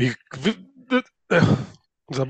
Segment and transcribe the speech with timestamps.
[0.00, 0.10] I,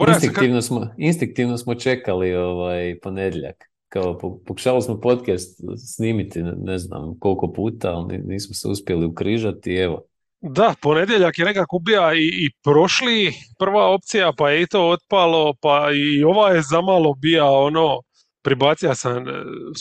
[0.08, 3.56] instinktivno, smo, instinktivno smo čekali ovaj ponedjeljak.
[3.88, 5.60] Kao pokušali smo podcast
[5.94, 10.02] snimiti ne znam koliko puta, ali nismo se uspjeli ukrižati evo.
[10.40, 15.54] Da, ponedjeljak je nekako bija i, i prošli prva opcija, pa je i to otpalo,
[15.60, 18.00] pa i ova je zamalo bija ono,
[18.42, 19.32] pribacija sam, e,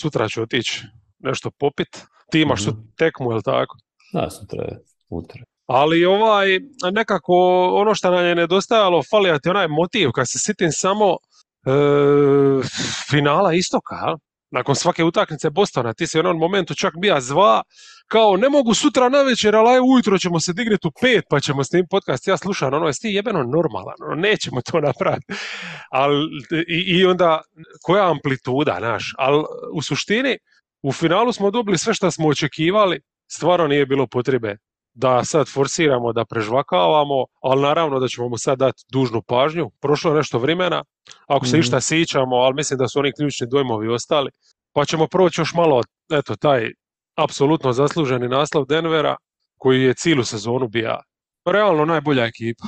[0.02, 0.84] sutra ću otići
[1.20, 2.04] nešto popit.
[2.32, 3.78] Ti imaš mm tekmu, jel tako?
[4.14, 4.80] Da, sutra je,
[5.10, 5.44] sutra.
[5.70, 6.60] Ali ovaj,
[6.92, 7.34] nekako
[7.74, 11.72] ono što nam je nedostajalo, fali ti onaj motiv, kad se sitim samo e,
[13.10, 13.96] finala istoka,
[14.52, 17.62] nakon svake utakmice Bostona, ti se u onom momentu čak bija zva,
[18.08, 21.64] kao ne mogu sutra na večer, ali ujutro ćemo se dignuti u pet, pa ćemo
[21.64, 25.34] s tim podcast, ja slušam, ono, jesi ti jebeno normalan, ono, nećemo to napraviti.
[25.92, 26.12] Al,
[26.68, 27.42] i, I onda,
[27.82, 29.44] koja amplituda, naš, ali
[29.74, 30.38] u suštini,
[30.82, 33.02] u finalu smo dobili sve što smo očekivali,
[33.32, 34.58] stvarno nije bilo potrebe
[34.94, 39.70] da sad forsiramo, da prežvakavamo, ali naravno da ćemo mu sad dati dužnu pažnju.
[39.82, 40.84] Prošlo je nešto vremena,
[41.28, 44.32] ako se mm išta sićamo, ali mislim da su oni ključni dojmovi ostali,
[44.74, 46.72] pa ćemo proći još malo, eto, taj
[47.16, 49.16] apsolutno zasluženi naslov Denvera,
[49.58, 51.02] koji je cijelu sezonu bija
[51.46, 52.66] realno najbolja ekipa.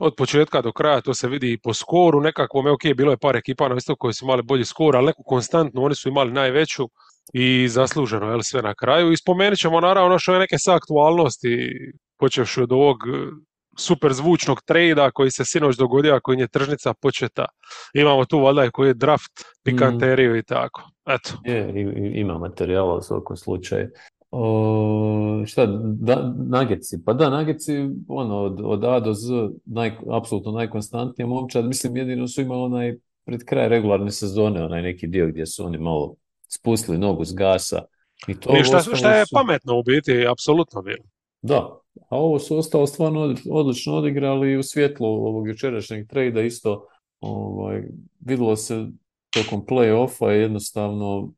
[0.00, 3.36] Od početka do kraja to se vidi i po skoru nekakvom, ok, bilo je par
[3.36, 6.88] ekipa na isto koji su imali bolji skor, ali neku konstantnu, oni su imali najveću
[7.32, 9.12] i zasluženo je sve na kraju.
[9.12, 11.70] I spomenut ćemo naravno što je neke sa aktualnosti,
[12.18, 13.30] počevši od ovog e,
[13.78, 17.46] super zvučnog trejda koji se sinoć dogodio, koji je tržnica početa.
[17.94, 19.32] Imamo tu valjda koji je draft,
[19.64, 20.82] pikanteriju i tako.
[21.06, 21.30] Eto.
[21.44, 21.72] Je,
[22.14, 23.88] ima materijala u svakom slučaju.
[24.36, 27.72] O, šta, da, nageci, pa da, nageci,
[28.08, 29.32] ono, od, od A do Z,
[29.64, 35.06] naj, apsolutno najkonstantnija momčad, mislim, jedino su imali onaj, pred kraj regularne sezone, onaj neki
[35.06, 36.14] dio gdje su oni malo
[36.48, 37.82] spustili nogu s gasa.
[38.28, 41.04] I to šta, šta je pametno u biti, apsolutno bilo.
[41.42, 46.86] Da, a ovo su ostalo stvarno odlično odigrali u svjetlu ovog jučerašnjeg trejda isto
[47.20, 47.82] ovaj,
[48.20, 48.86] vidjelo se
[49.30, 51.32] tokom play-offa jednostavno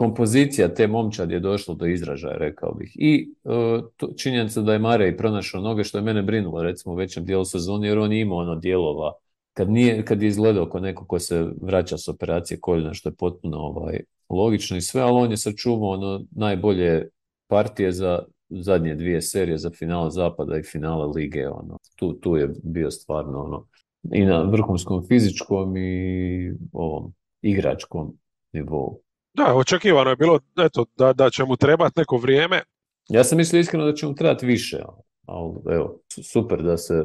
[0.00, 2.92] kompozicija te momčad je došla do izražaja, rekao bih.
[2.94, 3.52] I uh,
[3.96, 7.44] to, činjenica da je Marej pronašao noge, što je mene brinulo, recimo u većem dijelu
[7.44, 9.12] sezoni, jer on je imao ono dijelova,
[9.52, 13.14] kad, nije, kad je izgledao kao neko ko se vraća s operacije koljena, što je
[13.14, 14.00] potpuno ovaj,
[14.30, 17.08] logično i sve, ali on je sačuvao ono najbolje
[17.46, 21.48] partije za zadnje dvije serije za finale Zapada i finale Lige.
[21.48, 21.78] Ono.
[21.96, 23.66] Tu, tu je bio stvarno ono,
[24.12, 27.12] i na vrhunskom fizičkom i ovom
[27.42, 28.16] igračkom
[28.52, 29.00] nivou.
[29.34, 32.62] Da, očekivano je bilo eto, da, da će mu trebati neko vrijeme.
[33.08, 34.78] Ja sam mislio iskreno da će mu trebati više,
[35.26, 36.00] ali evo,
[36.32, 37.04] super da se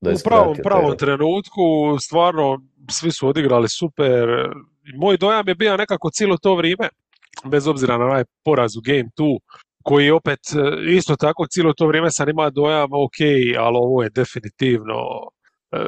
[0.00, 1.62] da U pravom, pravom trenutku,
[2.00, 2.58] stvarno,
[2.90, 4.28] svi su odigrali super.
[4.96, 6.88] Moj dojam je bio nekako cijelo to vrijeme,
[7.44, 9.38] bez obzira na onaj poraz u Game 2,
[9.82, 13.18] koji opet e, isto tako cijelo to vrijeme sam imao dojam, ok,
[13.58, 14.94] ali ovo je definitivno
[15.72, 15.78] e,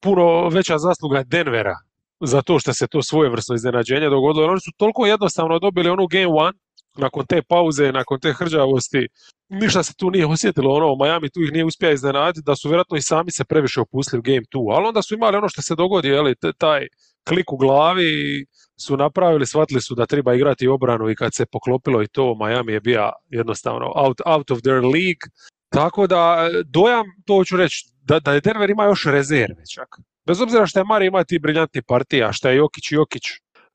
[0.00, 1.74] puno veća zasluga Denvera
[2.22, 4.46] za to što se to svojevrsno iznenađenje dogodilo.
[4.46, 6.58] Oni su toliko jednostavno dobili onu game one,
[6.96, 9.08] nakon te pauze, nakon te hrđavosti,
[9.48, 12.96] ništa se tu nije osjetilo, ono, Miami tu ih nije uspio iznenaditi, da su vjerojatno
[12.96, 15.74] i sami se previše opustili u game 2, ali onda su imali ono što se
[15.74, 16.86] dogodi, jeli, taj
[17.28, 18.46] klik u glavi
[18.80, 22.72] su napravili, shvatili su da treba igrati obranu i kad se poklopilo i to, Miami
[22.72, 25.24] je bio jednostavno out, out of their league,
[25.68, 30.11] tako da dojam, to ću reći, da, da Denver ima još rezerve čak.
[30.26, 33.22] Bez obzira što je Mari ima ti briljantni partija, što je Jokić i Jokić,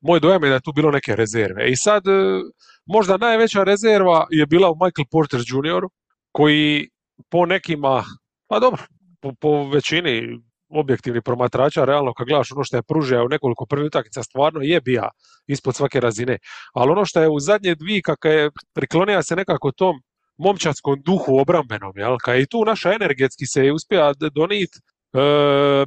[0.00, 1.70] moj dojam je da je tu bilo neke rezerve.
[1.70, 2.40] I sad, e,
[2.86, 5.86] možda najveća rezerva je bila u Michael Porter Jr.
[6.32, 6.88] koji
[7.30, 8.04] po nekima,
[8.46, 8.82] pa dobro,
[9.20, 13.86] po, po većini objektivnih promatrača, realno kad gledaš ono što je pružio u nekoliko prvih
[13.86, 15.08] utakmica, stvarno je bija
[15.46, 16.38] ispod svake razine.
[16.74, 19.96] Ali ono što je u zadnje dvije, kakav je priklonija se nekako tom
[20.36, 22.16] momčadskom duhu obrambenom, jel?
[22.24, 24.78] Kad i tu naša energetski se je uspija donijeti
[25.12, 25.18] E,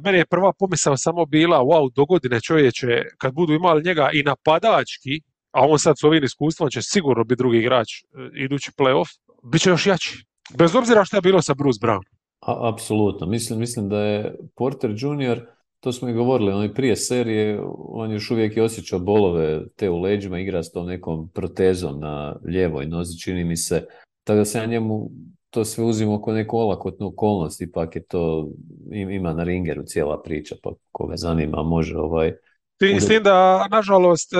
[0.04, 4.22] meni je prva pomisao samo bila, wow, do godine čovječe, kad budu imali njega i
[4.22, 8.04] napadački, a on sad s ovim iskustvom će sigurno biti drugi igrač e,
[8.44, 10.24] idući playoff, bit će još jači.
[10.58, 12.02] Bez obzira što je bilo sa Bruce Brown.
[12.40, 13.26] A, apsolutno.
[13.26, 15.40] Mislim, mislim da je Porter Jr.,
[15.80, 20.00] to smo i govorili, on prije serije, on još uvijek je osjećao bolove te u
[20.00, 23.86] leđima, igra s tom nekom protezom na lijevoj nozi, čini mi se.
[24.24, 25.10] Tako da se ja njemu
[25.52, 28.48] to sve uzimo kao neku olakotnu okolnost, ipak je to,
[28.90, 32.32] ima na ringeru cijela priča, pa koga zanima može ovaj...
[32.80, 34.36] Mislim da, nažalost, e,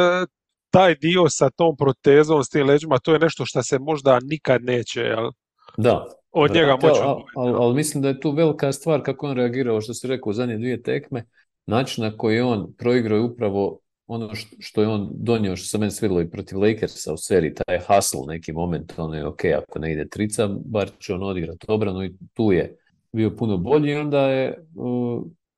[0.70, 4.64] taj dio sa tom protezom, s tim leđima, to je nešto što se možda nikad
[4.64, 5.30] neće, jel?
[5.76, 6.06] Da.
[6.30, 7.00] Od njega moći.
[7.36, 10.32] Ali al, mislim da je tu velika stvar kako on reagirao, što si rekao u
[10.32, 11.24] zadnje dvije tekme,
[11.66, 15.90] način na koji on proigrao je upravo ono što je on donio, što se meni
[15.90, 19.92] svidjelo i protiv Lakersa u seriji, taj hustle neki moment, ono je ok, ako ne
[19.92, 22.76] ide trica, bar će on odigrati obranu i tu je
[23.12, 24.64] bio puno bolji i onda je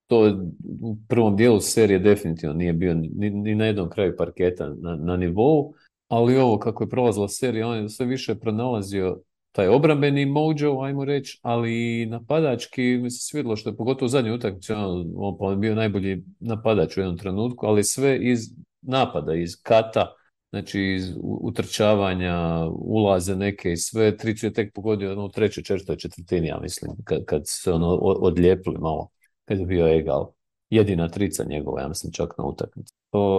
[0.06, 0.46] to
[0.81, 5.17] u prvom dijelu serije definitivno nije bio ni, ni na jednom kraju parketa na, na
[5.17, 5.75] nivou,
[6.08, 9.20] ali ovo kako je prolazila serija, on je sve više pronalazio
[9.54, 14.08] taj obrambeni mojo, ajmo reći, ali i napadački mi se svidilo što je pogotovo u
[14.08, 18.40] zadnjoj utakmici on, on bio najbolji napadač u jednom trenutku, ali sve iz
[18.82, 20.14] napada, iz kata,
[20.50, 22.36] znači iz utrčavanja,
[22.70, 26.92] ulaze neke i sve, Tricu je tek pogodio ono, u trećoj, četvrtoj četvrtini, ja mislim,
[27.04, 29.08] kad, kad se ono odlijepili malo,
[29.44, 30.32] kad je bio egal.
[30.74, 32.94] Jedina trica njegova, ja mislim, čak na utakmici.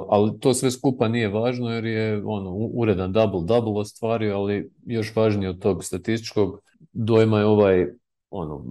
[0.10, 5.50] ali to sve skupa nije važno jer je ono, uredan double-double ostvario, ali još važnije
[5.50, 6.62] od tog statističkog
[6.94, 7.86] dojma je ovaj
[8.30, 8.64] ono,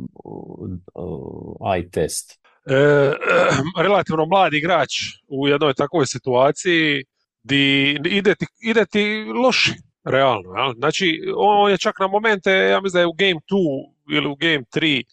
[1.61, 2.40] eye test.
[2.66, 3.12] E,
[3.87, 4.90] relativno mladi igrač
[5.28, 7.05] u jednoj takvoj situaciji
[7.43, 9.75] di ide ti, ide ti loši,
[10.05, 10.55] realno.
[10.56, 10.72] Jel?
[10.75, 14.37] Znači, on je čak na momente, ja mislim da je u game 2 ili u
[14.37, 15.05] game 3, e,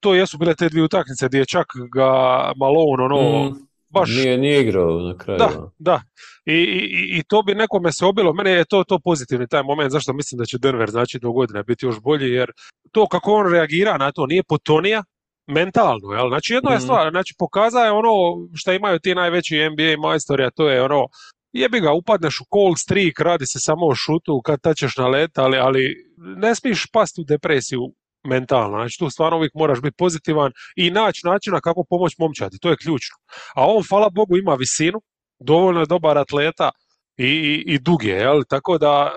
[0.00, 2.10] to jesu bile te dvije utakmice gdje je čak ga
[2.56, 3.54] Malone ono, mm,
[3.88, 4.10] baš...
[4.10, 5.38] Nije, nije igrao na kraju.
[5.38, 6.02] Da, da.
[6.44, 9.92] I, i, I, to bi nekome se obilo, mene je to, to pozitivni taj moment,
[9.92, 12.50] zašto mislim da će Denver znači do godine biti još bolji, jer
[12.92, 15.04] to kako on reagira na to nije potonija,
[15.46, 16.28] mentalno, jel?
[16.28, 16.84] Znači jedna je mhm.
[16.84, 18.12] stvar, znači pokazuje ono
[18.54, 21.06] što imaju ti najveći NBA majstori, a to je ono
[21.52, 25.38] jebi ga, upadneš u cold streak, radi se samo o šutu kad tačeš na let,
[25.38, 27.80] ali, ali ne smiješ pasti u depresiju
[28.26, 28.76] mentalno.
[28.76, 32.76] Znači tu stvarno uvijek moraš biti pozitivan i naći načina kako pomoći momčati, to je
[32.76, 33.16] ključno.
[33.54, 35.00] A on, hvala Bogu, ima visinu,
[35.38, 36.70] dovoljno je dobar atleta
[37.16, 38.42] i, i, i dug je, jel?
[38.48, 39.12] tako da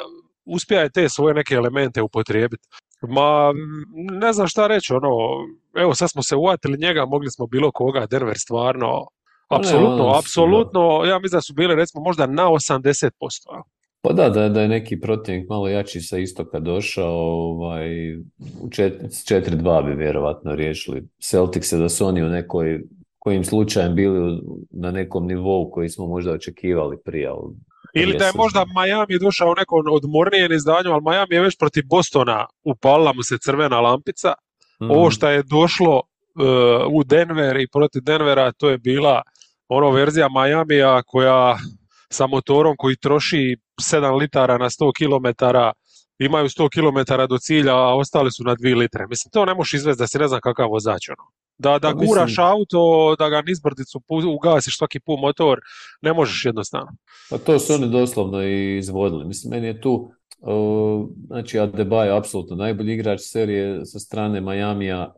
[0.45, 2.67] uspija je te svoje neke elemente upotrijebiti.
[3.01, 3.53] Ma,
[4.21, 5.09] ne znam šta reći, ono,
[5.75, 9.05] evo sad smo se uvatili njega, mogli smo bilo koga, Denver stvarno,
[9.49, 13.09] apsolutno, ono, apsolutno, ja mislim da su bili recimo možda na 80%.
[14.01, 18.15] Pa da, da, da je neki protivnik malo jači sa istoka došao, ovaj,
[18.61, 22.81] u 4-2 bi vjerovatno riješili Celtics da su oni u nekoj,
[23.19, 24.41] kojim slučajem bili
[24.71, 27.29] na nekom nivou koji smo možda očekivali prije.
[27.93, 31.83] Ili da je možda Miami došao u nekom odmornijem izdanju, ali Miami je već protiv
[31.89, 34.33] Bostona upalila mu se crvena lampica.
[34.81, 34.91] Mhm.
[34.91, 39.21] Ovo što je došlo uh, u Denver i protiv Denvera, to je bila
[39.67, 41.57] ono verzija Majamija koja
[42.11, 45.45] sa motorom koji troši 7 litara na 100 km,
[46.19, 49.07] imaju 100 km do cilja, a ostali su na 2 litre.
[49.07, 51.09] Mislim, to ne možeš izvesti da si ne znam kakav vozač.
[51.09, 51.31] Ono.
[51.57, 54.01] Da, da pa guraš auto, da ga nizbrdicu
[54.35, 55.59] ugasiš svaki put motor,
[56.01, 56.91] ne možeš jednostavno.
[57.29, 59.25] Pa to su oni doslovno i izvodili.
[59.25, 60.11] Mislim, meni je tu,
[61.27, 65.13] znači Adebayo apsolutno najbolji igrač serije sa strane Majamija,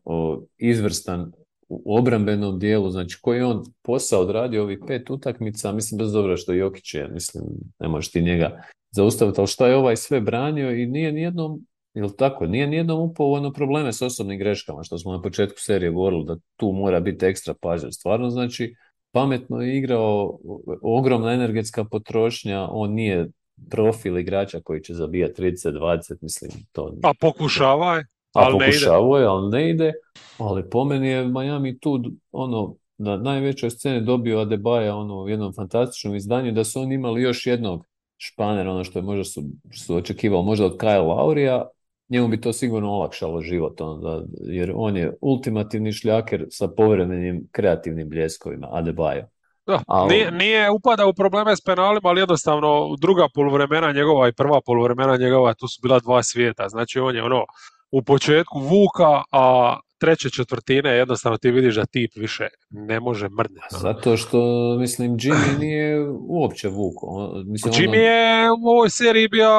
[0.57, 1.31] izvrstan
[1.71, 6.37] u obrambenom dijelu, znači koji je on posao odradio ovih pet utakmica, mislim bez dobro
[6.37, 7.43] što Jokić je, mislim,
[7.79, 12.09] ne možeš ti njega zaustaviti, ali šta je ovaj sve branio i nije nijednom, jel
[12.17, 16.25] tako, nije nijednom upao ono probleme s osobnim greškama, što smo na početku serije govorili
[16.25, 17.91] da tu mora biti ekstra pažnja.
[17.91, 18.75] Stvarno, znači,
[19.11, 20.39] pametno je igrao,
[20.81, 23.29] ogromna energetska potrošnja, on nije
[23.69, 26.93] profil igrača koji će zabijati 30-20, mislim, to...
[27.03, 28.05] A pokušava je?
[28.33, 29.93] A ali pokušavao je, ali ne ide.
[30.37, 32.01] Ali po meni je Miami tu
[32.31, 37.21] ono, na najvećoj sceni dobio Adebaja ono, u jednom fantastičnom izdanju da su oni imali
[37.21, 37.85] još jednog
[38.17, 39.43] španera, ono što je možda su,
[39.73, 41.67] su očekivali možda od Kyle Laurija,
[42.09, 48.09] njemu bi to sigurno olakšalo život, onda, jer on je ultimativni šljaker sa povremenim kreativnim
[48.09, 49.25] bljeskovima, Adebayo.
[49.65, 54.61] Da, nije, nije upada u probleme s penalima, ali jednostavno druga poluvremena njegova i prva
[54.65, 56.69] poluvremena njegova, tu su bila dva svijeta.
[56.69, 57.45] Znači on je ono
[57.91, 63.61] u početku vuka, a treće četvrtine jednostavno ti vidiš da tip više ne može mrdne.
[63.71, 64.39] Zato što,
[64.79, 67.31] mislim, Jimmy nije uopće vuko.
[67.45, 67.97] Mislim, Jimmy ono...
[67.97, 69.49] je u ovoj seriji bio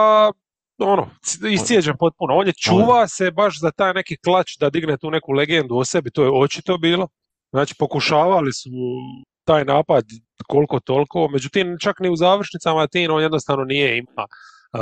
[0.79, 1.11] ono,
[1.51, 2.35] iscijeđen potpuno.
[2.35, 5.85] On je čuva se baš za taj neki klač da digne tu neku legendu o
[5.85, 7.09] sebi, to je očito bilo.
[7.51, 8.71] Znači, pokušavali su
[9.45, 10.05] taj napad
[10.49, 14.27] koliko toliko, međutim, čak ni u završnicama Tin on jednostavno nije ima.
[14.73, 14.81] Uh,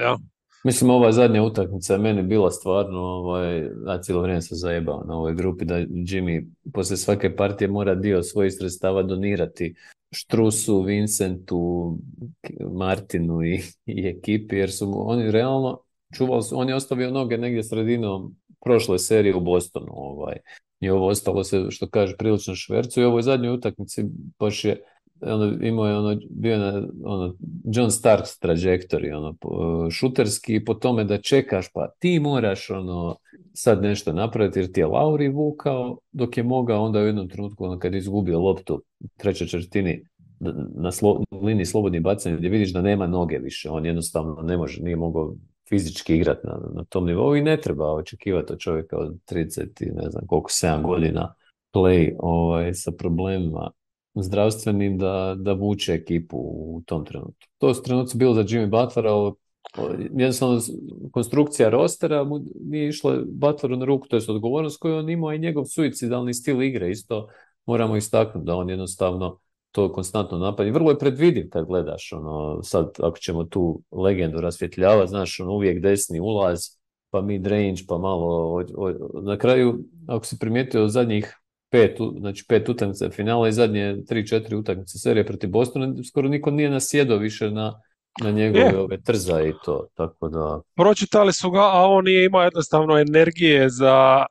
[0.00, 0.16] ja.
[0.64, 5.16] Mislim, ova zadnja utakmica je meni bila stvarno, ovaj, na cijelo vrijeme sam zajebao na
[5.16, 9.74] ovoj grupi da Jimmy poslije svake partije mora dio svojih sredstava donirati
[10.12, 11.98] Štrusu, Vincentu,
[12.72, 15.80] Martinu i, i ekipi, jer su oni realno
[16.14, 20.36] čuvali, on je ostavio noge negdje sredinom prošle serije u Bostonu, ovaj,
[20.80, 24.04] i ovo ostalo se, što kaže, prilično švercu i ovoj zadnjoj utakmici
[24.38, 24.82] baš je
[25.22, 27.34] ono, imao je ono, bio na ono,
[27.64, 29.34] John Starks trajektori, ono,
[29.90, 33.16] šuterski, po tome da čekaš, pa ti moraš ono,
[33.52, 37.64] sad nešto napraviti, jer ti je Lauri vukao, dok je mogao onda u jednom trenutku,
[37.64, 40.04] ono, kad je izgubio loptu u trećoj četvrtini,
[40.74, 44.82] na slo, liniji slobodnih bacanja, gdje vidiš da nema noge više, on jednostavno ne može,
[44.82, 45.34] nije mogao
[45.68, 49.90] fizički igrati na, na tom nivou i ne treba očekivati od čovjeka od 30 i
[49.90, 51.34] ne znam koliko, 7 godina
[51.72, 53.70] play ovaj, sa problemima
[54.14, 57.46] zdravstvenim da, da vuče ekipu u tom trenutku.
[57.58, 59.32] To su trenutci bilo za Jimmy Butler, ali
[59.98, 60.60] jednostavno
[61.12, 65.38] konstrukcija rostera mu nije išla Butleru na ruku, to je odgovornost koju on imao i
[65.38, 67.28] njegov suicidalni stil igre isto
[67.66, 69.38] moramo istaknuti da on jednostavno
[69.72, 70.70] to konstantno napadi.
[70.70, 75.82] Vrlo je predvidiv kad gledaš, ono, sad ako ćemo tu legendu rasvjetljavati, znaš, ono, uvijek
[75.82, 76.60] desni ulaz,
[77.10, 78.62] pa mid range, pa malo,
[79.22, 81.39] na kraju, ako si primijetio zadnjih
[81.70, 86.50] pet, znači pet utakmica finala i zadnje tri, četiri utakmice serije protiv Bostona, skoro niko
[86.50, 87.80] nije nasjedao više na,
[88.22, 90.60] na njegove ove trza i to, tako da...
[90.76, 94.26] Pročitali su ga, a on nije imao jednostavno energije za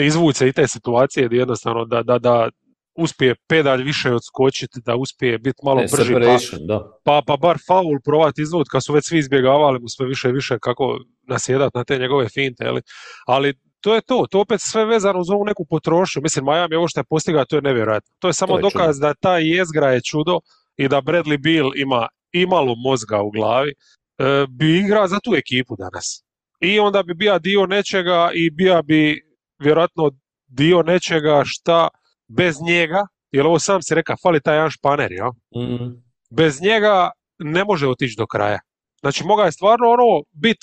[0.00, 2.50] izvući i te situacije gdje jednostavno da, da, da
[2.96, 6.98] uspije pedalj više odskočiti, da uspije biti malo ne, brži, pa, da.
[7.04, 10.32] pa, pa bar faul provati izvut kad su već svi izbjegavali mu sve više i
[10.32, 12.82] više kako nasjedat na te njegove finte, ali,
[13.26, 16.22] ali to je to, to opet sve vezano uz ovu neku potrošnju.
[16.22, 18.10] Mislim, Miami ovo što je postigao, to je nevjerojatno.
[18.18, 20.40] To je samo dokaz da ta jezgra je čudo
[20.76, 25.76] i da Bradley Bill ima imalo mozga u glavi, e, bi igrao za tu ekipu
[25.76, 26.24] danas.
[26.60, 29.22] I onda bi bio dio nečega i bio bi
[29.58, 30.10] vjerojatno
[30.46, 31.88] dio nečega šta
[32.28, 35.28] bez njega, jer ovo sam si reka, fali taj jedan španer, ja?
[35.56, 38.60] mm Bez njega ne može otići do kraja.
[39.00, 40.58] Znači, moga je stvarno ono bit,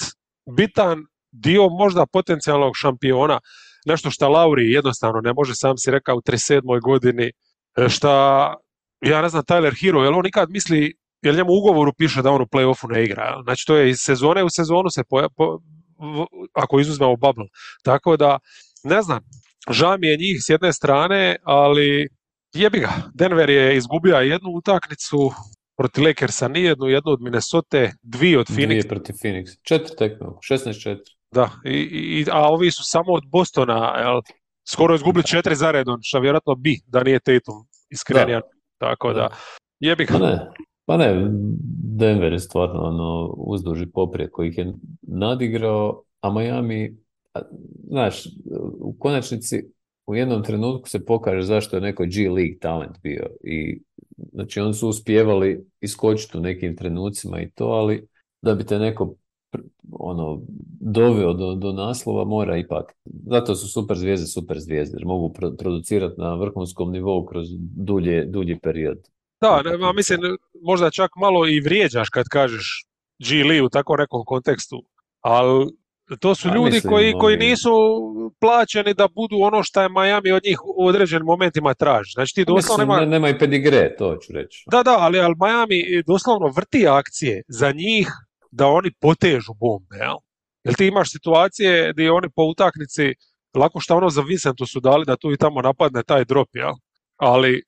[0.57, 3.39] bitan dio možda potencijalnog šampiona,
[3.85, 6.81] nešto što Lauri jednostavno ne može, sam si rekao u 37.
[6.81, 7.31] godini,
[7.77, 8.55] e, šta,
[9.01, 12.31] ja ne znam, Tyler Hero, jel on nikad misli, jel njemu u ugovoru piše da
[12.31, 15.27] on u play-offu ne igra, znači to je iz sezone u sezonu se po,
[16.53, 17.45] ako izuzmemo bubble,
[17.83, 18.39] tako da,
[18.83, 19.19] ne znam,
[19.69, 22.07] žao mi je njih s jedne strane, ali
[22.53, 25.31] jebi ga, Denver je izgubio jednu utakmicu,
[25.77, 28.67] protiv Lakersa nijednu, jednu od Minnesota, dvije od Phoenixa.
[28.67, 30.97] Dvije protiv Phoenix, četiri tekme, 16-4.
[31.35, 31.77] Da, i,
[32.19, 34.21] i, a ovi su samo od Bostona, jel,
[34.69, 38.41] skoro izgubili četiri zaredom, što vjerojatno bi da nije Tatum iskrenija.
[38.77, 39.29] Tako da,
[39.79, 40.13] jebi ga.
[40.13, 40.51] Pa ne,
[40.85, 41.27] pa ne,
[41.97, 46.97] Denver je stvarno ono, uzduži poprije koji ih je nadigrao, a Miami,
[47.87, 48.25] znaš,
[48.79, 49.63] u konačnici
[50.07, 53.81] u jednom trenutku se pokaže zašto je neko G League talent bio i
[54.33, 58.07] znači oni su uspjevali iskočiti u nekim trenucima i to, ali
[58.41, 59.15] da bi te neko
[59.91, 60.41] ono,
[60.79, 62.93] doveo do, do naslova mora ipak.
[63.05, 68.59] Zato su super zvijezde, super zvijezde, jer mogu producirati na vrhunskom nivou kroz dulje, dulji
[68.59, 68.97] period.
[69.41, 70.19] Da, ne, mislim,
[70.61, 72.85] možda čak malo i vrijeđaš kad kažeš
[73.29, 73.43] G.
[73.43, 74.83] Lee u takvom nekom kontekstu,
[75.21, 75.67] ali
[76.19, 77.71] to su ljudi koji, koji nisu
[78.39, 82.11] plaćeni da budu ono što je Miami od njih u određenim momentima traži.
[82.13, 83.05] Znači ti doslovno nema...
[83.05, 84.63] nema i pedigre, to ću reći.
[84.71, 88.07] Da, da, ali, ali Miami doslovno vrti akcije za njih
[88.51, 90.17] da oni potežu bombe, jel?
[90.63, 93.13] Jer ti imaš situacije gdje oni po utaknici,
[93.55, 96.73] lako što ono za Vincentu su dali da tu i tamo napadne taj drop, jel?
[97.17, 97.63] Ali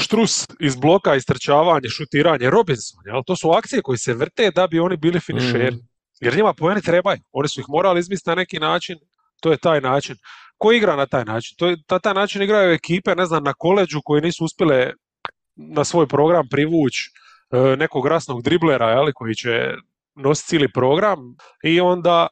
[0.00, 3.22] štrus iz bloka, istrčavanje, šutiranje, Robinson, jel?
[3.26, 5.70] To su akcije koje se vrte da bi oni bili finišeri.
[5.70, 5.88] Mm.
[6.20, 7.20] Jer njima poeni trebaju.
[7.32, 8.98] Oni su ih morali izmisliti na neki način,
[9.40, 10.16] to je taj način.
[10.56, 11.56] Ko igra na taj način?
[11.58, 14.92] To je, ta, taj način igraju ekipe, ne znam, na koleđu koje nisu uspjele
[15.56, 17.10] na svoj program privući
[17.50, 19.74] e, nekog rasnog driblera, jel, koji će
[20.18, 21.18] nositi cijeli program
[21.64, 22.26] i onda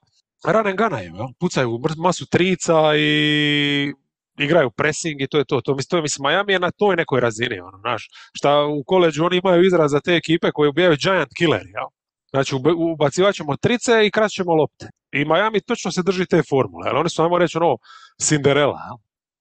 [0.53, 3.93] run and ganaju, pucaju masu trica i
[4.39, 5.61] igraju pressing i to je to.
[5.61, 9.25] To, to je, mislim, Miami je na toj nekoj razini, ono, znaš, šta u koleđu
[9.25, 11.89] oni imaju izraz za te ekipe koje ubijaju giant killer, jel?
[12.31, 14.89] Znači, ubacivat ćemo trice i kraćemo lopte.
[15.13, 17.77] I Miami točno se drži te formule, ali oni su, ajmo reći, ono,
[18.23, 18.81] Cinderella?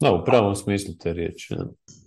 [0.02, 1.56] Da, u pravom smislu te riječi.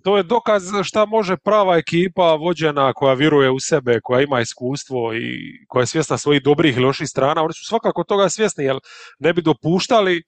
[0.04, 5.14] To je dokaz šta može prava ekipa vođena koja vjeruje u sebe, koja ima iskustvo
[5.14, 5.28] i
[5.68, 7.42] koja je svjesna svojih dobrih i loših strana.
[7.42, 8.78] Oni su svakako toga svjesni, jer
[9.18, 10.22] ne bi dopuštali e,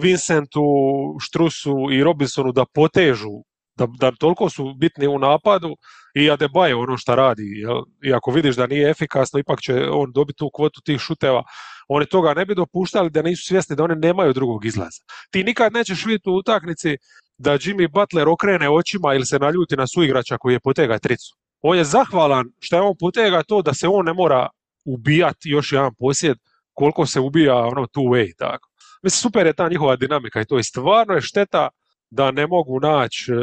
[0.00, 0.62] Vincentu,
[1.20, 3.42] Štrusu i Robinsonu da potežu,
[3.76, 5.76] da, da toliko su bitni u napadu
[6.14, 7.42] i Adebayo ono što radi.
[7.42, 7.82] Jel?
[8.04, 11.42] I ako vidiš da nije efikasno, ipak će on dobiti tu kvotu tih šuteva
[11.88, 15.02] oni toga ne bi dopuštali da nisu svjesni da oni nemaju drugog izlaza.
[15.30, 16.96] Ti nikad nećeš vidjeti u utakmici
[17.38, 21.36] da Jimmy Butler okrene očima ili se naljuti na suigrača koji je potega tricu.
[21.60, 24.48] On je zahvalan što je on potega to da se on ne mora
[24.84, 26.36] ubijati još jedan posjed
[26.72, 28.68] koliko se ubija ono two way tako.
[29.02, 31.68] Mislim, super je ta njihova dinamika i to je stvarno je šteta
[32.10, 33.38] da ne mogu naći uh,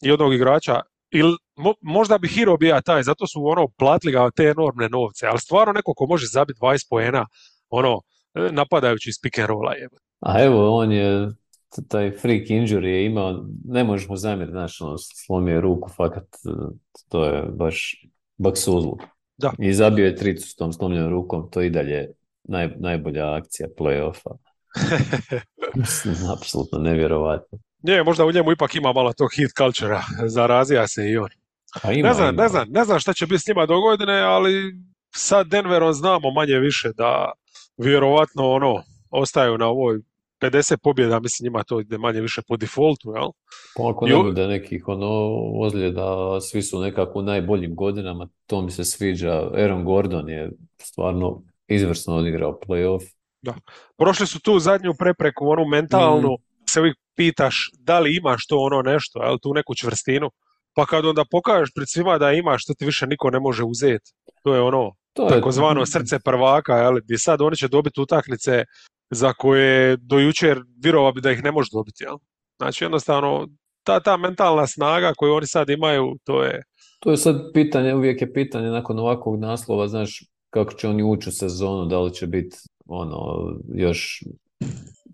[0.00, 1.36] jednog igrača ili
[1.80, 5.72] možda bi Hero bija taj, zato su ono platili ga te enormne novce, ali stvarno
[5.72, 7.26] neko ko može zabiti 20 poena
[7.70, 8.00] ono,
[8.34, 9.72] e, napadajući iz pick and rolla.
[10.20, 11.28] A evo, on je
[11.88, 16.24] taj freak injury je imao, ne možeš mu zamjeriti, znaš, ono, slomio ruku, fakat,
[17.08, 18.06] to je baš
[18.38, 18.98] baksuzlu.
[19.38, 19.52] Da.
[19.58, 22.08] I zabio je tricu s tom slomljenom rukom, to i dalje
[22.44, 24.36] naj, najbolja akcija play-offa.
[26.36, 27.58] Apsolutno nevjerovatno.
[27.82, 31.28] nije, možda u njemu ipak ima malo tog hit cultura, zarazija se i on.
[31.82, 32.42] Pa ima, Ne znam, ima.
[32.42, 34.74] ne znam, ne znam šta će biti s njima do godine, ali
[35.14, 37.32] sa Denverom znamo manje više da
[37.84, 40.00] vjerovatno ono, ostaju na ovoj
[40.40, 43.28] 50 pobjeda, mislim njima to ide manje više po defaultu, jel?
[43.76, 45.08] Pa ako ne bude nekih ono
[45.60, 49.32] ozljeda, svi su nekako u najboljim godinama, to mi se sviđa.
[49.32, 50.50] Aaron Gordon je
[50.82, 53.02] stvarno izvrsno odigrao playoff.
[53.96, 56.36] Prošli su tu zadnju prepreku, onu mentalnu,
[56.70, 60.30] se uvijek pitaš da li imaš to ono nešto, jel, tu neku čvrstinu.
[60.74, 64.12] Pa kad onda pokažeš pred svima da imaš, to ti više niko ne može uzeti.
[64.42, 68.64] To je ono, To je takozvano srce prvaka, jel, gdje sad oni će dobiti utakmice
[69.10, 72.16] za koje do jučer vjerovao bi da ih ne može dobiti, jel?
[72.58, 73.48] Znači jednostavno,
[73.84, 76.62] ta, ta mentalna snaga koju oni sad imaju, to je,
[77.00, 81.28] To je sad pitanje, uvijek je pitanje nakon ovakvog naslova, znaš, kako će oni ući
[81.28, 84.24] u sezonu, da li će biti ono, još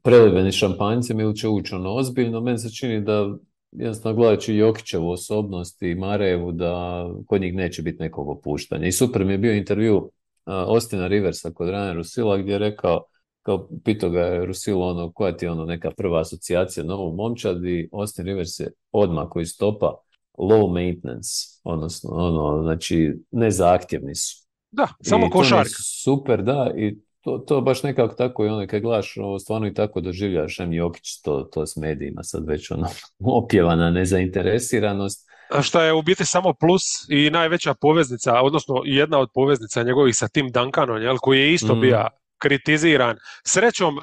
[0.02, 2.40] preliveni šampanjcem ili će ući ono ozbiljno.
[2.40, 3.36] Meni se čini da
[3.72, 8.86] jednostavno gledajući Jokićevu osobnost i Marevu da kod njih neće biti nekog opuštanja.
[8.86, 10.10] I super mi je bio intervju uh,
[10.46, 13.04] Ostina Riversa kod Rana Rusila gdje je rekao
[13.42, 17.16] kao pitao ga je Rusilo ono, koja ti je ono neka prva asocijacija na ovu
[17.16, 19.94] momčad i Austin Rivers je odmah koji stopa
[20.38, 21.30] low maintenance,
[21.64, 24.46] odnosno ono, znači nezahtjevni su.
[24.70, 25.70] da, samo košarka.
[26.04, 29.74] Super, da, i to, to baš nekako tako i ono kad gledaš, ovo stvarno i
[29.74, 32.86] tako doživljaš, Em Jokić to, to s medijima sad već ono
[33.42, 35.28] opjevana nezainteresiranost.
[35.50, 40.16] A Šta je u biti samo plus i najveća poveznica, odnosno jedna od poveznica njegovih
[40.16, 41.80] sa tim Duncanom, jel, koji je isto Mm.
[41.80, 42.04] bio
[42.38, 43.16] kritiziran.
[43.46, 44.00] Srećom, e,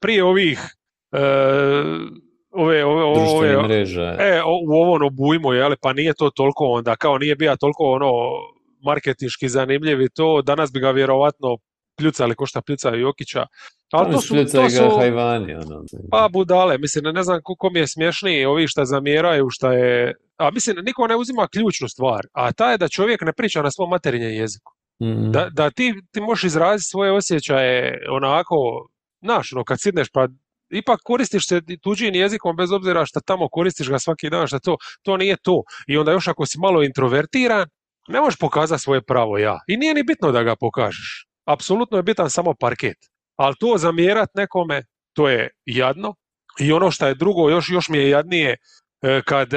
[0.00, 0.60] prije ovih
[1.12, 1.18] e,
[2.50, 7.18] ove, ove, ove, mreže, E, u ovom obujmu, jel, pa nije to toliko onda, kao
[7.18, 8.12] nije bio toliko ono
[8.84, 11.56] marketinški zanimljiv i to, danas bi ga vjerovatno
[11.96, 13.46] pljucali ko šta pljucaju Jokića.
[13.92, 15.84] Ali to su, to su hajvani, ono.
[16.10, 20.14] pa budale, mislim, ne znam ko mi je smješniji, ovi šta zamjeraju, šta je...
[20.36, 23.70] A mislim, niko ne uzima ključnu stvar, a ta je da čovjek ne priča na
[23.70, 24.72] svom materinjem jeziku.
[25.02, 25.32] Mm.
[25.32, 28.56] Da, da ti, ti možeš izraziti svoje osjećaje onako,
[29.22, 30.28] znaš, ono, kad sidneš pa
[30.70, 34.76] ipak koristiš se tuđim jezikom bez obzira šta tamo koristiš ga svaki dan, šta to,
[35.02, 35.62] to nije to.
[35.86, 37.68] I onda još ako si malo introvertiran,
[38.08, 39.58] ne možeš pokazati svoje pravo ja.
[39.66, 41.26] I nije ni bitno da ga pokažeš.
[41.44, 42.96] Apsolutno je bitan samo parket.
[43.36, 46.14] Ali to zamjerat nekome, to je jadno.
[46.60, 48.56] I ono što je drugo, još, još mi je jadnije,
[49.02, 49.48] e, kad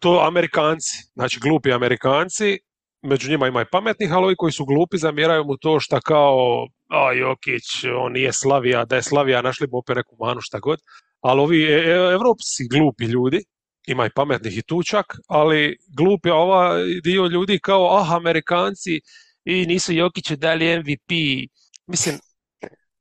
[0.00, 2.58] to Amerikanci, znači glupi Amerikanci,
[3.02, 6.66] među njima ima i pametnih, ali ovi koji su glupi zamjeraju mu to šta kao
[6.88, 10.78] a Jokić, on nije Slavija, da je Slavija našli bi opet neku manu šta god.
[11.20, 13.44] Ali ovi e, e, evropski glupi ljudi,
[13.86, 19.00] ima i pametnih i tu čak, ali glupi ova dio ljudi kao ah Amerikanci
[19.46, 21.10] i nisu Jokiću dali MVP.
[21.86, 22.18] Mislim,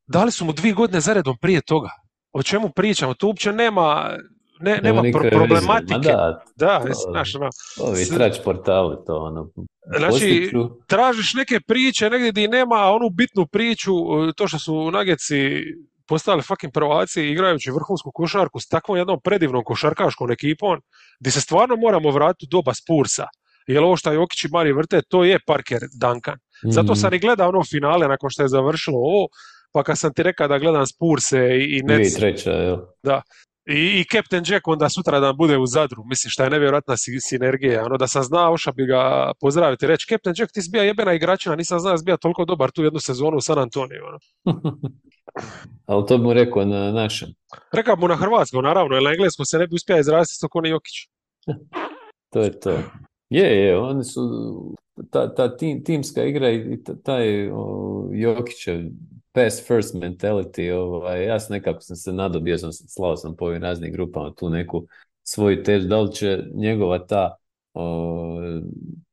[0.07, 1.89] dali su mu dvije godine zaredom prije toga.
[2.33, 3.13] O čemu pričamo?
[3.13, 4.17] Tu uopće nema,
[4.59, 5.39] ne, nema, pro- nikakve veze.
[5.39, 5.93] problematike.
[5.93, 9.49] Ma da, Da, to- znaš, ono, ovi trač portali to, ono,
[9.97, 10.51] Znači,
[10.87, 15.35] tražiš neke priče negdje gdje nema onu bitnu priču, e, to što su Nageci
[16.07, 20.81] postali fucking prvaci igrajući vrhunsku košarku s takvom jednom predivnom košarkaškom ekipom,
[21.19, 23.27] gdje se stvarno moramo vratiti u doba Spursa.
[23.67, 26.37] Jer ovo što Jokić i Mari vrte, to je Parker Duncan.
[26.63, 26.95] Zato Mm.
[26.95, 29.27] sam i gledao ono finale nakon što je završilo ovo,
[29.73, 32.49] pa kad sam ti rekao da gledam Spurse i, i Nets, 2003.
[32.49, 32.77] jel?
[33.67, 37.19] i, i Captain Jack onda sutra dan bude u Zadru, mislim šta je nevjerojatna si-
[37.21, 39.01] sinergija, ono da sam znao, oša bi ga
[39.41, 42.71] pozdraviti i reći, Captain Jack ti si jebena igračina, nisam znao da si toliko dobar
[42.71, 44.01] tu jednu sezonu u San Antoniju.
[44.05, 44.19] Ono.
[45.85, 47.29] Ali to bi mu rekao na našem.
[47.73, 50.69] Rekao mu na hrvatskom, naravno, jer na engleskom se ne bi uspio izraziti ko ni
[50.69, 50.93] Jokić.
[52.29, 52.77] To je to.
[53.29, 54.21] Je, je, oni su,
[55.11, 57.49] ta, ta tim, timska igra i ta- taj
[58.11, 58.81] Jokićev
[59.31, 63.61] pass first mentality, ovaj, ja sam nekako sam se nadobio, sam, slao sam po ovim
[63.63, 64.87] raznim grupama tu neku
[65.23, 67.35] svoju tež, da li će njegova ta
[67.73, 68.39] o,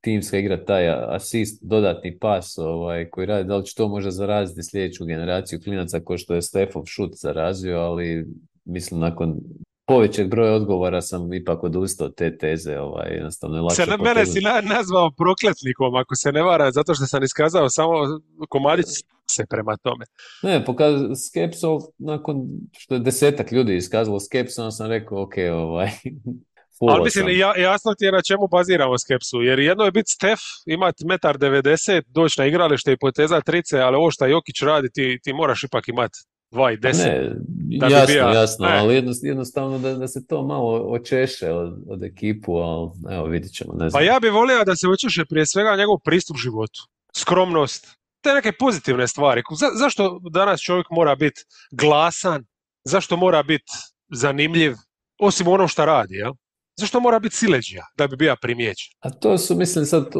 [0.01, 4.62] timska igra, taj asist, dodatni pas ovaj, koji radi, da li će to možda zaraziti
[4.62, 8.27] sljedeću generaciju klinaca ko što je Stefov šut zarazio, ali
[8.64, 9.40] mislim nakon
[9.87, 14.27] povećeg broja odgovora sam ipak odustao od te teze, ovaj, jednostavno je lakše Se, mene
[14.27, 17.92] si na- nazvao prokletnikom, ako se ne vara, zato što sam iskazao samo
[18.49, 18.87] komadić
[19.31, 20.05] se prema tome.
[20.42, 20.95] Ne, pokaz,
[21.29, 22.37] skepsu, nakon
[22.79, 25.88] što je desetak ljudi iskazalo skepsu, onda sam rekao, ok, ovaj,
[26.90, 30.38] Ali mislim, ja, jasno ti je na čemu baziramo skepsu, jer jedno je biti Stef,
[30.66, 35.18] imati metar 90, doći na igralište i poteza trice, ali ovo što Jokić radi, ti,
[35.23, 36.18] ti moraš ipak imati
[36.52, 36.98] 2 i 10.
[36.98, 37.28] Ne,
[37.78, 38.72] da bi jasno, bio- jasno, e.
[38.72, 43.52] ali jednost- jednostavno da, da se to malo očeše od, od ekipu, ali evo vidit
[43.52, 44.04] ćemo, ne Pa znam.
[44.04, 46.80] ja bih volio da se očeše prije svega njegov pristup životu.
[47.16, 47.86] skromnost,
[48.20, 49.42] te neke pozitivne stvari.
[49.74, 51.40] zašto danas čovjek mora biti
[51.72, 52.44] glasan,
[52.84, 53.72] zašto mora biti
[54.10, 54.74] zanimljiv,
[55.18, 56.32] osim ono što radi, jel?
[56.76, 58.92] Zašto mora biti sileđija da bi bio primijećen?
[59.00, 60.10] A to su, mislim, sad,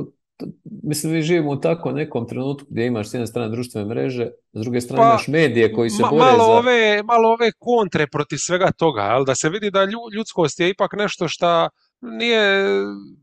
[0.83, 4.61] mislim, mi živimo u tako nekom trenutku gdje imaš s jedne strane društvene mreže, s
[4.61, 6.50] druge strane pa, imaš medije koji se bore malo za...
[6.50, 10.92] Ove, malo ove kontre protiv svega toga, ali da se vidi da ljudskost je ipak
[10.92, 11.68] nešto što
[12.00, 12.66] nije,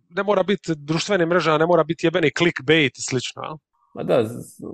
[0.09, 3.57] ne mora biti društvene mreže, ne mora biti jebeni clickbait i slično, jel?
[3.93, 4.25] Ma da,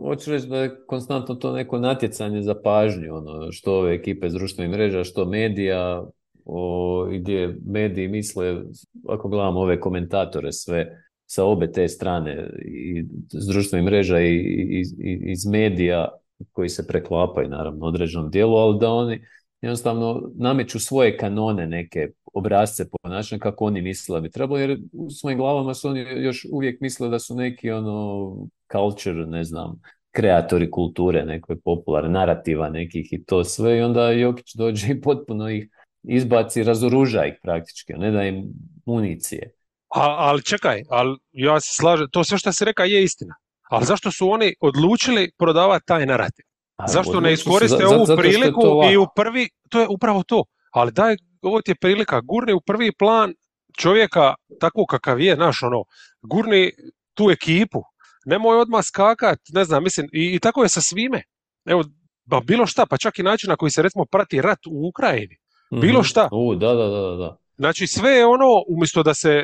[0.07, 4.33] hoću reći da je konstantno to neko natjecanje za pažnju, ono, što ove ekipe s
[4.33, 6.05] društvenih mreža, što medija,
[6.45, 8.61] o, gdje mediji misle,
[9.09, 14.83] ako gledamo ove komentatore sve sa obe te strane, i s društvenih mreža i, i,
[14.99, 16.07] i iz medija
[16.51, 19.21] koji se preklapaju naravno u određenom dijelu, ali da oni
[19.61, 25.09] jednostavno nameću svoje kanone neke obrazce ponašanja kako oni misle da bi trebalo, jer u
[25.09, 28.35] svojim glavama su oni još uvijek misle da su neki ono
[28.71, 34.55] culture, ne znam, kreatori kulture, nekoj popularne narativa nekih i to sve i onda Jokić
[34.55, 35.69] dođe i potpuno ih
[36.03, 38.43] izbaci, razoruža ih praktički, ne da im
[38.85, 39.54] municije.
[39.95, 43.35] A, ali čekaj, ali ja se slažem, to sve što se reka je istina.
[43.69, 46.45] Ali zašto su oni odlučili prodavati taj narativ?
[46.87, 51.61] Zašto ne iskoriste ovu priliku i u prvi, to je upravo to, ali daj, ovo
[51.61, 53.33] ti je prilika, gurni u prvi plan
[53.77, 55.83] čovjeka takvog kakav je, naš ono,
[56.21, 56.71] gurni
[57.13, 57.81] tu ekipu,
[58.25, 61.23] nemoj odmah skakat, ne znam, mislim, i, i tako je sa svime.
[61.65, 61.83] Evo,
[62.25, 65.37] ba, bilo šta, pa čak i način na koji se recimo prati rat u Ukrajini.
[65.71, 66.05] Bilo mhm.
[66.05, 66.29] šta.
[66.31, 67.37] U, da, da, da, da.
[67.57, 69.43] Znači sve je ono, umjesto da se,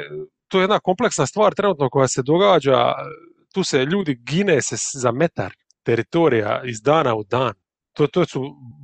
[0.52, 2.94] to je jedna kompleksna stvar trenutno koja se događa,
[3.54, 7.54] tu se ljudi gine se za metar teritorija iz dana u dan.
[7.94, 8.42] To, to su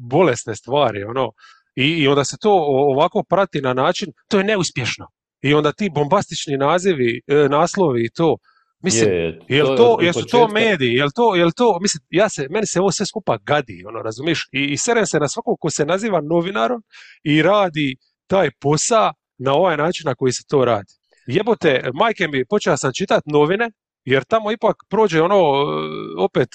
[0.09, 1.31] bolesne stvari, ono.
[1.75, 5.07] I, I onda se to ovako prati na način, to je neuspješno.
[5.41, 8.37] I onda ti bombastični nazivi, e, naslovi i to,
[8.83, 12.65] Mislim, je, jel to, jesu to mediji, jel to, jel to, mislim, ja se, meni
[12.65, 15.85] se ovo sve skupa gadi, ono, razumiš, i, i serem se na svakog ko se
[15.85, 16.83] naziva novinarom
[17.23, 17.95] i radi
[18.27, 20.93] taj posao na ovaj način na koji se to radi.
[21.27, 23.71] Jebote, majke mi, počeo sam čitati novine,
[24.05, 25.35] jer tamo ipak prođe ono,
[26.17, 26.49] opet,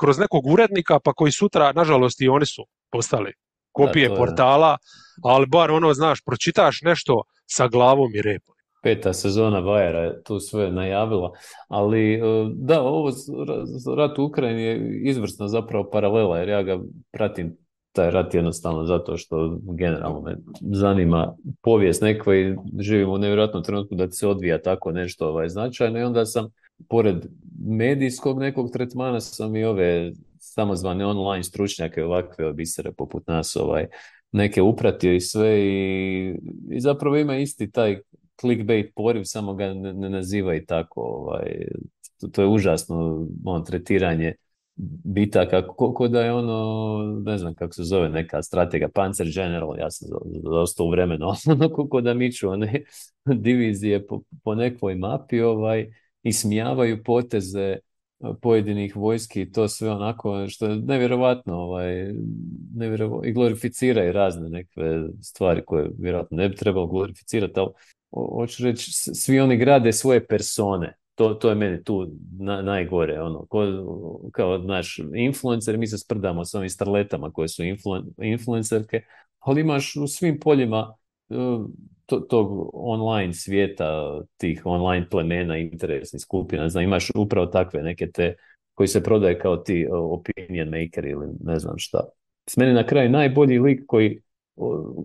[0.00, 3.32] kroz nekog urednika, pa koji sutra, nažalost, i oni su postali
[3.72, 4.76] kopije portala,
[5.24, 8.54] ali bar ono, znaš, pročitaš nešto sa glavom i repom.
[8.82, 11.30] Peta sezona Bajera je tu sve najavila,
[11.68, 12.20] ali e,
[12.54, 13.10] da, ovo
[13.96, 16.78] rat u Ukrajini je izvrsna zapravo paralela, jer ja ga
[17.12, 17.56] pratim
[17.94, 23.94] taj rat jednostavno zato što generalno me zanima povijest nekva i živimo u nevjerojatnom trenutku
[23.94, 26.50] da se odvija tako nešto ovaj, značajno i onda sam
[26.88, 27.16] pored
[27.66, 33.86] medijskog nekog tretmana sam i ove samozvane online stručnjake ovakve obisere poput nas ovaj,
[34.32, 36.34] neke upratio i sve i,
[36.70, 38.00] i zapravo ima isti taj
[38.40, 41.00] clickbait poriv, samo ga ne, ne nazivaj tako.
[41.00, 41.66] Ovaj,
[42.20, 44.34] to, to je užasno on, tretiranje
[45.04, 49.90] bitaka, koliko da je ono, ne znam kako se zove neka stratega, Panzer General, ja
[49.90, 52.84] sam za u vremenu, ono koliko da miču one
[53.44, 55.90] divizije po, po nekoj mapi ovaj,
[56.22, 57.76] i poteze
[58.40, 62.12] pojedinih vojski i to sve onako što je nevjerovatno ovaj,
[62.74, 64.80] nevjerovatno, i glorificiraju razne neke
[65.22, 67.70] stvari koje vjerojatno ne bi trebalo glorificirati, ali
[68.10, 70.96] hoću reći, svi oni grade svoje persone.
[71.14, 72.06] To, to je meni tu
[72.38, 73.20] na, najgore.
[73.20, 73.66] Ono, ko,
[74.32, 79.02] kao naš influencer, mi se sprdamo s ovim starletama koje su influen, influencerke,
[79.38, 80.94] ali imaš u svim poljima
[81.30, 81.34] e,
[82.06, 86.68] to, tog online svijeta, tih online plemena, interesnih skupina.
[86.68, 88.36] Znam, imaš upravo takve neke te
[88.74, 92.00] koji se prodaje kao ti opinion maker ili ne znam šta.
[92.48, 94.20] S meni na kraju najbolji lik koji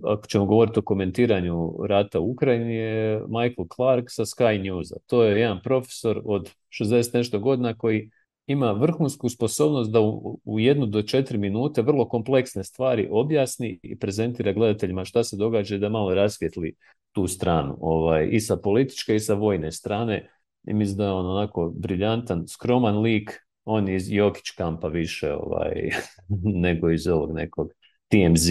[0.04, 4.96] ako ćemo govoriti o komentiranju rata u Ukrajini, je Michael Clark sa Sky Newsa.
[5.08, 8.10] To je jedan profesor od 60 nešto godina koji
[8.48, 10.00] ima vrhunsku sposobnost da
[10.46, 15.78] u, jednu do četiri minute vrlo kompleksne stvari objasni i prezentira gledateljima šta se događa
[15.78, 16.76] da malo rasvjetli
[17.12, 17.78] tu stranu.
[17.82, 20.30] Ovaj, I sa političke i sa vojne strane.
[20.68, 23.32] I mislim da je on onako briljantan, skroman lik,
[23.66, 25.90] on je iz Jokić kampa više ovaj,
[26.66, 27.72] nego iz ovog nekog
[28.08, 28.50] TMZ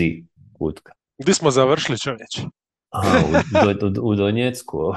[0.58, 0.92] kutka.
[1.18, 2.42] Gdje smo završili čovječe?
[2.90, 3.02] A,
[3.70, 4.78] u, do, u Donjecku.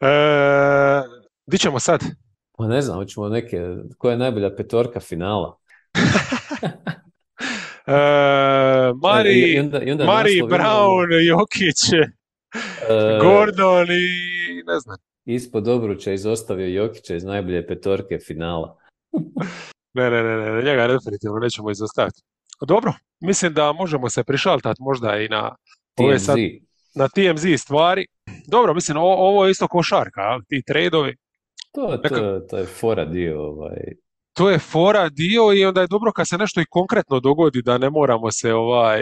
[0.00, 1.02] e,
[1.46, 2.00] di ćemo sad?
[2.58, 3.60] Pa ne znam, hoćemo neke,
[3.98, 5.58] koja je najbolja petorka finala?
[7.86, 14.96] e, Mari, I onda, i onda Mari Brown, Jokić, e, Gordon i ne znam.
[15.24, 18.78] Ispod Dobruća izostavio Jokića iz najbolje petorke finala.
[19.94, 22.22] ne, ne, ne, ne, njega definitivno nećemo izostaviti.
[22.60, 25.54] Dobro, mislim da možemo se prišaltati možda i na
[25.96, 26.36] ove sad,
[26.94, 28.06] na TMZ stvari.
[28.46, 31.16] Dobro, mislim, ovo, ovo je isto košarka, ti tradovi.
[31.72, 33.76] To, to, to je fora dio ovaj,
[34.32, 37.78] to je fora dio i onda je dobro kad se nešto i konkretno dogodi da
[37.78, 39.00] ne moramo se ovaj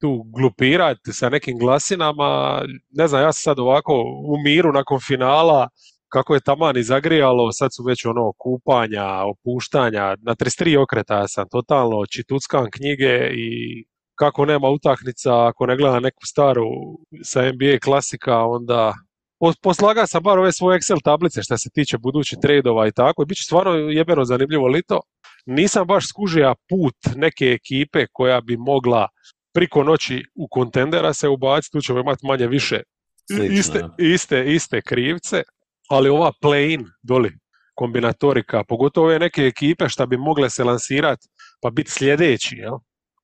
[0.00, 2.62] tu glupirati sa nekim glasinama.
[2.90, 3.92] Ne znam, ja sam sad ovako
[4.26, 5.68] u miru nakon finala
[6.08, 12.06] kako je taman zagrijalo, sad su već ono kupanja, opuštanja, na 33 okreta sam totalno
[12.06, 16.66] čituckam knjige i kako nema utaknica, ako ne gledam neku staru
[17.24, 18.94] sa NBA klasika, onda
[19.62, 23.24] poslaga sam bar ove svoje Excel tablice što se tiče budućih tradova i tako.
[23.24, 25.00] Biće stvarno jebeno zanimljivo lito.
[25.46, 29.08] Nisam baš skužija put neke ekipe koja bi mogla
[29.54, 32.82] priko noći u kontendera se ubaciti, tu ćemo imati manje više
[33.50, 35.42] iste, iste, iste krivce,
[35.88, 37.32] ali ova play-in doli
[37.74, 41.28] kombinatorika, pogotovo ove neke ekipe što bi mogle se lansirati
[41.62, 42.74] pa biti sljedeći jel?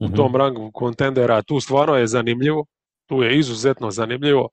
[0.01, 0.37] u tom mhm.
[0.37, 2.67] rangu kontendera, tu stvarno je zanimljivo,
[3.09, 4.49] tu je izuzetno zanimljivo.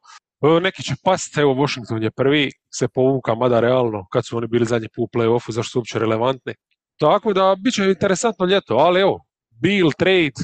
[0.62, 4.66] Neki će pasti, evo Washington je prvi, se povuka, mada realno, kad su oni bili
[4.66, 6.54] zadnji put u play-offu, zašto su uopće relevantni.
[7.00, 9.20] Tako da, bit će interesantno ljeto, ali evo,
[9.62, 10.40] Bill, trade,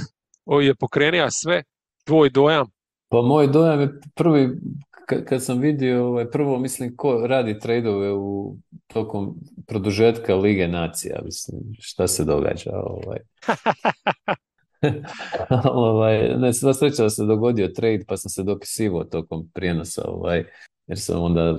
[0.61, 1.63] je pokrenija sve,
[2.05, 2.67] tvoj dojam?
[3.09, 4.49] Pa moj dojam je prvi,
[5.25, 8.55] kad sam vidio, ovaj, prvo mislim ko radi tradove u
[8.87, 9.35] tokom
[9.67, 13.19] produžetka Lige nacija, mislim, šta se događa, ovaj.
[15.73, 20.43] ovaj, ne, sva sreća da se dogodio trade, pa sam se dopisivao tokom prijenosa, ovaj,
[20.87, 21.57] jer sam onda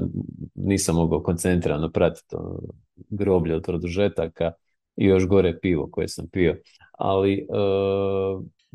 [0.54, 2.60] nisam mogao koncentrirano pratiti ono,
[2.96, 4.52] groblje od produžetaka
[4.96, 6.56] i još gore pivo koje sam pio.
[6.92, 7.44] Ali, e,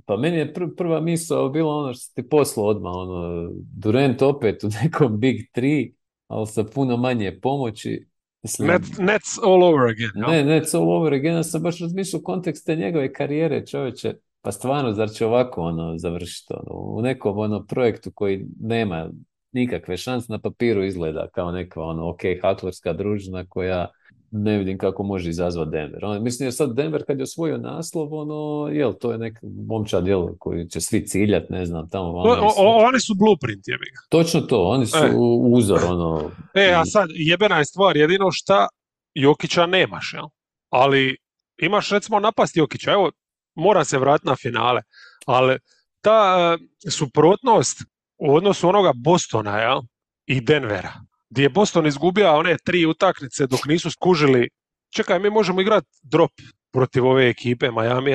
[0.05, 4.69] pa meni je prva misla bila ono što ti poslao odmah, ono, Durant opet u
[4.83, 5.93] nekom Big 3,
[6.27, 8.07] ali sa puno manje pomoći.
[8.43, 8.67] Mislim,
[8.99, 10.11] Net, all over again.
[10.15, 11.35] Ne, Nets all over again.
[11.35, 14.13] Ja sam baš razmišljao u kontekste njegove karijere, čovječe.
[14.41, 19.09] Pa stvarno, zar će ovako ono završiti ono, u nekom ono projektu koji nema
[19.51, 23.87] nikakve šanse na papiru izgleda kao neka ono ok haklerska družina koja
[24.35, 26.05] ne vidim kako može izazvati Denver.
[26.05, 30.07] On, mislim, jer sad Denver kad je osvojio naslov, ono, jel, to je nek momčad,
[30.07, 32.09] jel, koji će svi ciljati, ne znam, tamo.
[32.09, 33.77] Ono, o, oni su blueprint, je
[34.09, 35.11] Točno to, oni su e.
[35.41, 36.31] uzor, ono.
[36.53, 38.67] E, a sad, jebena je stvar, jedino šta
[39.13, 40.25] Jokića nemaš, jel?
[40.69, 41.17] Ali
[41.61, 43.11] imaš, recimo, napast Jokića, evo,
[43.55, 44.81] mora se vratiti na finale,
[45.25, 45.57] ali
[46.01, 47.77] ta uh, suprotnost
[48.17, 49.81] u odnosu onoga Bostona, jel,
[50.25, 50.93] i Denvera,
[51.33, 54.49] gdje je Boston izgubio one tri utakmice dok nisu skužili,
[54.95, 56.31] čekaj, mi možemo igrati drop
[56.73, 58.11] protiv ove ekipe Miami,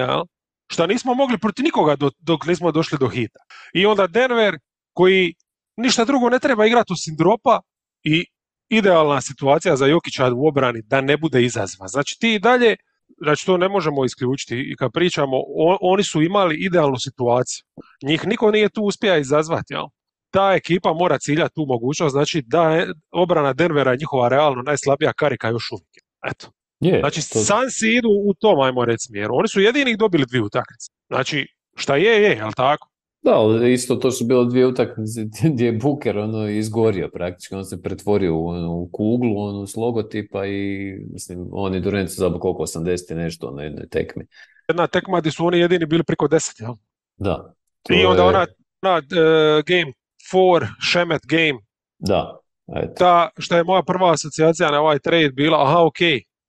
[0.72, 3.40] šta nismo mogli protiv nikoga dok nismo došli do hita.
[3.74, 4.58] I onda Denver
[4.92, 5.34] koji
[5.76, 7.60] ništa drugo ne treba igrati osim dropa
[8.02, 8.24] i
[8.68, 11.88] idealna situacija za Jokića u obrani da ne bude izazva.
[11.88, 12.76] Znači ti i dalje,
[13.22, 15.36] znači to ne možemo isključiti i kad pričamo,
[15.80, 17.64] oni su imali idealnu situaciju.
[18.02, 19.86] Njih niko nije tu uspija izazvati, jel?
[20.30, 25.12] Ta ekipa mora ciljati tu mogućnost, znači da je obrana Denvera je njihova realno najslabija
[25.12, 26.04] karika još uvijek.
[26.30, 26.50] Eto.
[26.80, 27.38] Je, znači to...
[27.38, 29.34] Sansi idu u tom, ajmo reći, smjeru.
[29.36, 30.90] Oni su jedini dobili dvije utakmice.
[31.08, 32.88] Znači, šta je, je, jel tako?
[33.22, 37.82] Da, isto to su bilo dvije utakmice gdje je Buker ono, izgorio praktički, on se
[37.82, 43.14] pretvorio u, ono, u kuglu ono, s logotipa i mislim, oni su zabog koliko 80
[43.14, 44.26] nešto na jednoj tekmi.
[44.68, 46.74] Jedna tekma gdje su oni jedini bili preko 10, jel?
[47.16, 47.54] Da.
[47.90, 48.46] I onda ona,
[48.82, 49.92] ona uh, game
[50.30, 51.58] for Šemet game.
[51.98, 52.38] Da.
[52.76, 52.94] Eto.
[52.98, 55.98] Ta, što je moja prva asocijacija na ovaj trade bila, aha, ok,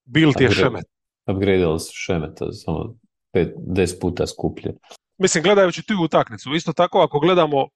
[0.05, 0.85] build je Šemet.
[1.31, 2.95] Upgradeali su Šemeta, samo
[3.33, 4.73] 10 puta skuplje.
[5.17, 7.67] Mislim, gledajući tu utakmicu, isto tako ako gledamo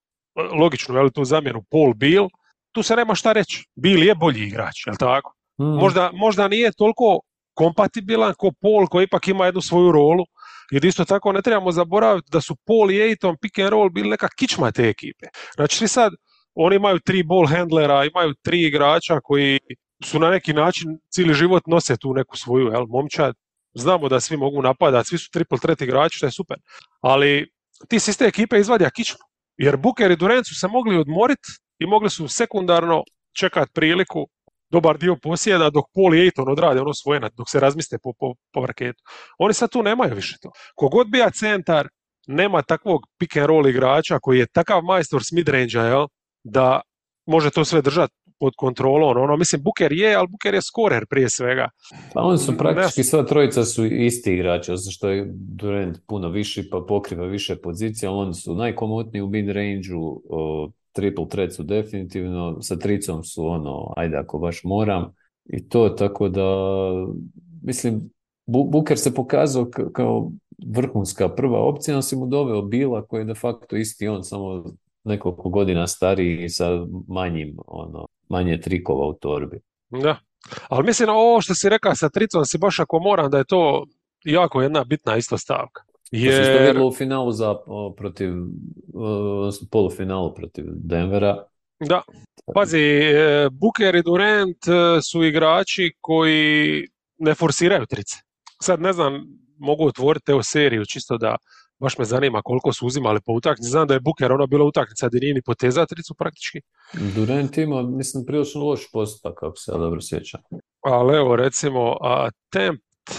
[0.59, 2.29] logično, je tu zamjenu Paul Bill,
[2.71, 3.65] tu se nema šta reći.
[3.75, 5.33] Bill je bolji igrač, je tako?
[5.59, 5.63] Mm.
[5.63, 7.19] Možda, možda nije toliko
[7.53, 10.25] kompatibilan ko Paul koji ipak ima jednu svoju rolu,
[10.73, 14.09] jer isto tako ne trebamo zaboraviti da su Paul i Aiton pick and roll bili
[14.09, 15.25] neka kičma te ekipe.
[15.55, 16.13] Znači sad,
[16.55, 19.59] oni imaju tri ball handlera, imaju tri igrača koji
[20.03, 23.35] su na neki način cijeli život nose tu neku svoju jel, momčad.
[23.73, 26.57] Znamo da svi mogu napadati, svi su triple threat igrači, što je super.
[27.01, 27.51] Ali
[27.87, 29.19] ti si iz te ekipe izvadja kičmu.
[29.57, 33.03] Jer Booker i Durant su se mogli odmoriti i mogli su sekundarno
[33.39, 34.27] čekati priliku
[34.73, 38.33] dobar dio posjeda dok Paul i Aiton odrade ono svoje, dok se razmiste po, po,
[38.53, 39.03] po raketu.
[39.37, 40.51] Oni sad tu nemaju više to.
[40.75, 41.87] Kogod bija centar,
[42.27, 46.07] nema takvog pick and roll igrača koji je takav majstor s midrange jel,
[46.43, 46.81] da
[47.25, 49.17] može to sve držati pod kontrolom.
[49.23, 51.69] Ono, mislim, Buker je, ali Buker je skorer prije svega.
[52.13, 56.69] Pa oni su praktički, sva trojica su isti igrači, osim što je Durant puno viši,
[56.69, 59.89] pa pokriva više pozicija, oni su najkomotniji u mid range
[60.93, 65.13] triple threat su definitivno, sa tricom su ono, ajde ako baš moram,
[65.45, 66.45] i to tako da,
[67.63, 68.09] mislim,
[68.45, 70.31] Buker se pokazao kao
[70.67, 74.63] vrhunska prva opcija, on si mu doveo Bila koji je de facto isti on, samo
[75.03, 76.69] nekoliko godina stariji i sa
[77.07, 79.59] manjim, ono, manje trikova u torbi.
[79.89, 80.17] Da,
[80.69, 83.85] Ali mislim, ovo što si rekao sa tricom si baš ako moram da je to
[84.25, 85.83] jako jedna bitna isto stavka.
[86.13, 86.81] Jer...
[86.81, 87.55] u finalu za,
[87.97, 88.33] protiv,
[89.71, 91.43] polufinalu protiv Denvera.
[91.79, 92.01] Da,
[92.55, 98.15] pazi, e, Booker i Durant e, su igrači koji ne forsiraju trice.
[98.61, 99.25] Sad ne znam,
[99.57, 101.35] mogu otvoriti evo seriju čisto da
[101.79, 103.69] baš me zanima koliko su uzimali po utakmici.
[103.69, 106.61] Znam da je Buker ono bila utakmica gdje nije ni poteza tricu praktički.
[107.15, 110.41] Durant ima, mislim, prilično loš postupak, kako se ja dobro sjećam.
[110.81, 113.11] Ali evo, recimo, a Tempt,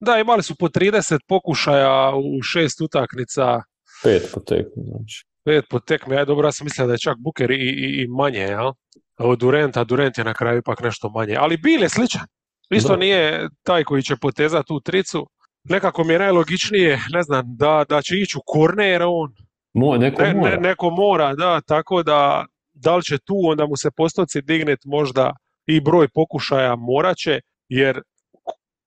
[0.00, 3.62] da, imali su po 30 pokušaja u šest utakmica.
[4.02, 5.24] Pet po tekmi, znači.
[5.44, 8.06] Pet po tekmi, ja dobro, ja sam mislio da je čak Buker i, i, i
[8.08, 8.72] manje, jel?
[9.18, 11.36] Od Durant, a Durant je na kraju ipak nešto manje.
[11.38, 12.26] Ali bil je sličan.
[12.70, 15.26] Isto nije taj koji će potezati tu tricu
[15.64, 19.34] nekako mi je najlogičnije, ne znam, da, da će ići u korner on.
[19.74, 20.56] Mo, neko, mora.
[20.56, 25.32] neko mora, da, tako da da li će tu onda mu se postoci dignet možda
[25.66, 28.02] i broj pokušaja morat će, jer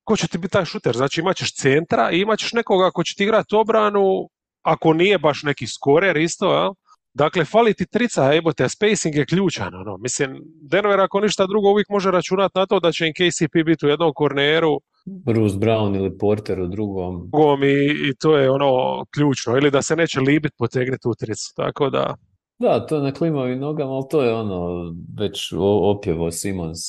[0.04, 0.96] ko će ti biti taj šuter?
[0.96, 4.30] Znači imat ćeš centra i imat ćeš nekoga ko će ti igrati obranu,
[4.62, 6.74] ako nije baš neki skorer isto, jel?
[7.14, 9.76] Dakle, fali ti trica, te spacing je ključan.
[9.76, 9.98] Ono.
[9.98, 13.86] Mislim, Denver ako ništa drugo uvijek može računati na to da će im KCP biti
[13.86, 17.30] u jednom korneru, Bruce Brown ili Porter u drugom.
[17.64, 19.58] I, I to je ono ključno.
[19.58, 21.54] Ili da se neće libit potegnuti u tricu.
[21.56, 22.16] Tako da...
[22.60, 26.80] Da, to je na klimavim nogama, ali to je ono već opjevo Simons,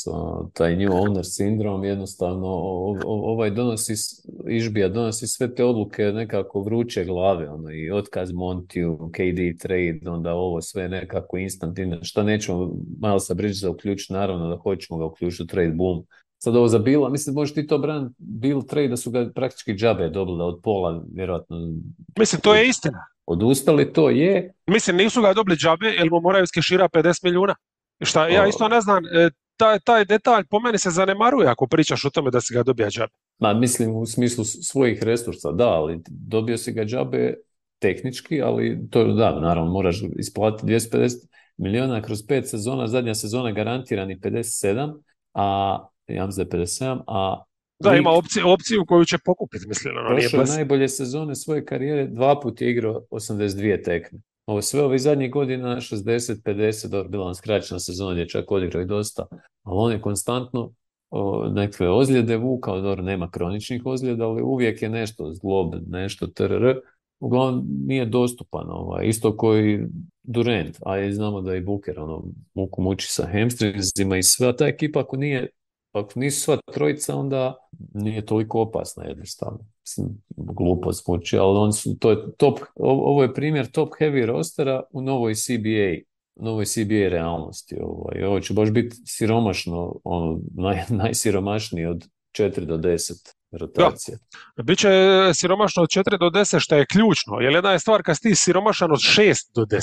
[0.52, 2.48] taj new owner sindrom, jednostavno
[3.04, 3.94] ovaj donosi,
[4.48, 10.34] Išbija donosi sve te odluke nekako vruće glave, ono i otkaz Montiju, KD trade, onda
[10.34, 15.46] ovo sve nekako instant, šta nećemo malo sa za uključiti, naravno da hoćemo ga uključiti
[15.46, 16.06] trade boom,
[16.38, 19.74] Sad ovo za Bila, mislim možeš ti to brand Bill trade da su ga praktički
[19.74, 21.56] džabe dobili od pola, vjerojatno.
[22.18, 23.06] Mislim, to je istina.
[23.26, 24.52] Odustali, to je.
[24.66, 27.54] Mislim, nisu ga dobili džabe, jer mu moraju skešira 50 milijuna.
[28.00, 32.04] Šta, ja isto ne znam, e, taj, taj detalj po meni se zanemaruje ako pričaš
[32.04, 33.12] o tome da si ga dobija džabe.
[33.38, 37.34] Ma, mislim u smislu svojih resursa, da, ali dobio si ga džabe
[37.78, 44.18] tehnički, ali to da, naravno, moraš isplatiti 250 milijuna kroz pet sezona, zadnja sezona garantirani
[44.20, 44.94] 57,
[45.34, 47.44] a ja mislim da je 57, a
[47.78, 49.94] da, ima opciju, opciju koju će pokupiti, mislim.
[49.96, 50.56] Ono, nije bez...
[50.56, 54.18] najbolje sezone svoje karijere, dva put je igrao 82 tekme.
[54.46, 58.82] Ovo sve ovih zadnjih godina 60-50, dobro, bila on skraćena sezona gdje je čak odigrao
[58.82, 59.26] i dosta,
[59.62, 60.72] ali on je konstantno
[61.10, 66.74] o, nekakve ozljede vukao, dobro, nema kroničnih ozljeda, ali uvijek je nešto zglob, nešto trr,
[67.20, 69.86] uglavnom nije dostupan, ovaj, isto koji
[70.22, 74.48] Durant, a i znamo da je i Booker, ono, muku muči sa hamstringzima i sve,
[74.48, 75.48] a ta ekipa ako nije
[75.94, 77.54] ako nisu sva trojica, onda
[77.94, 79.58] nije toliko opasna jednostavno.
[79.80, 84.82] Mislim, glupo zvuči, ali on su, to je top, ovo je primjer top heavy rostera
[84.90, 86.04] u novoj CBA,
[86.36, 87.76] novoj CBA realnosti.
[87.80, 88.24] Ovaj.
[88.24, 92.04] Ovo će baš biti siromašno, ono, naj, najsiromašniji od
[92.38, 94.18] 4 do 10 rotacija.
[94.56, 94.62] Da.
[94.62, 94.88] Biće
[95.34, 98.92] siromašno od 4 do 10 što je ključno, jer jedna je stvar kad ti siromašan
[98.92, 99.80] od 6 do 10.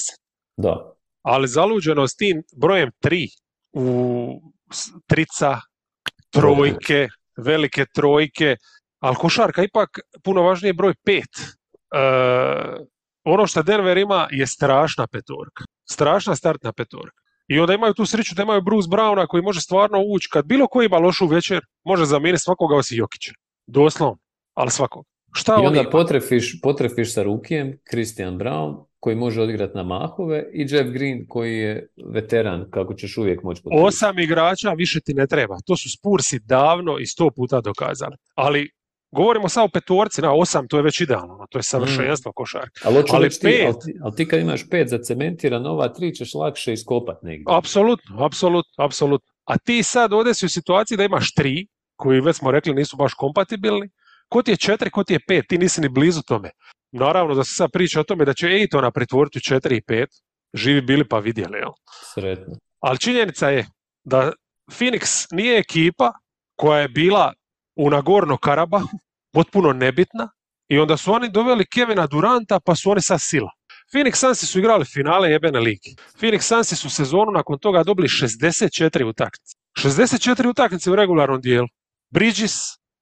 [0.58, 0.94] Da.
[1.22, 3.28] Ali zaluđeno s tim brojem 3
[3.74, 4.28] u
[5.08, 5.60] trica,
[6.32, 8.56] trojke, velike trojke,
[9.00, 11.34] ali košarka ipak puno važnije broj pet.
[11.40, 12.02] E,
[13.24, 15.64] ono što Denver ima je strašna petorka.
[15.90, 17.22] Strašna startna petorka.
[17.48, 20.68] I onda imaju tu sreću da imaju Bruce Browna koji može stvarno ući kad bilo
[20.68, 23.32] koji ima lošu večer, može zamijeniti svakoga osim Jokića.
[23.68, 24.18] Doslovno,
[24.54, 25.06] ali svakog.
[25.34, 30.62] Šta I onda potrefiš, potrefiš sa Rukijem, Christian Brown, koji može odigrati na mahove i
[30.70, 33.88] Jeff Green koji je veteran kako ćeš uvijek moći potrebiti.
[33.88, 35.58] Osam igrača više ti ne treba.
[35.66, 38.16] To su Spursi davno i sto puta dokazali.
[38.36, 38.70] Ali
[39.12, 42.34] govorimo samo o petorci, na osam to je već idealno, to je savršenstvo mm.
[42.36, 42.82] košarke.
[42.84, 47.24] Ali, ali, pet, ti, ali, ti kad imaš pet zacementiran, ova tri ćeš lakše iskopat
[47.24, 47.46] negdje.
[47.48, 49.28] Apsolutno, apsolutno, apsolutno.
[49.46, 52.98] A ti sad ovdje si u situaciji da imaš tri, koji već smo rekli nisu
[52.98, 53.90] baš kompatibilni,
[54.30, 56.50] ko ti je četiri, ko ti je pet, ti nisi ni blizu tome.
[56.92, 60.06] Naravno da se sad priča o tome da će Ejtona pretvoriti u 4 i 5,
[60.54, 61.58] živi bili pa vidjeli.
[61.58, 61.72] Jel?
[62.14, 62.56] Sretno.
[62.80, 63.68] Ali činjenica je
[64.04, 64.32] da
[64.72, 66.12] Phoenix nije ekipa
[66.56, 67.34] koja je bila
[67.76, 68.98] u Nagorno Karabahu,
[69.34, 70.30] potpuno nebitna,
[70.68, 73.52] i onda su oni doveli Kevina Duranta, pa su oni sad sila.
[73.94, 75.96] Phoenix Sunsi su igrali finale jebene ligi.
[76.20, 79.56] Phoenix Sunsi su sezonu nakon toga dobili 64 utakmice.
[79.78, 81.68] 64 utakmice u regularnom dijelu.
[82.10, 82.54] Bridges,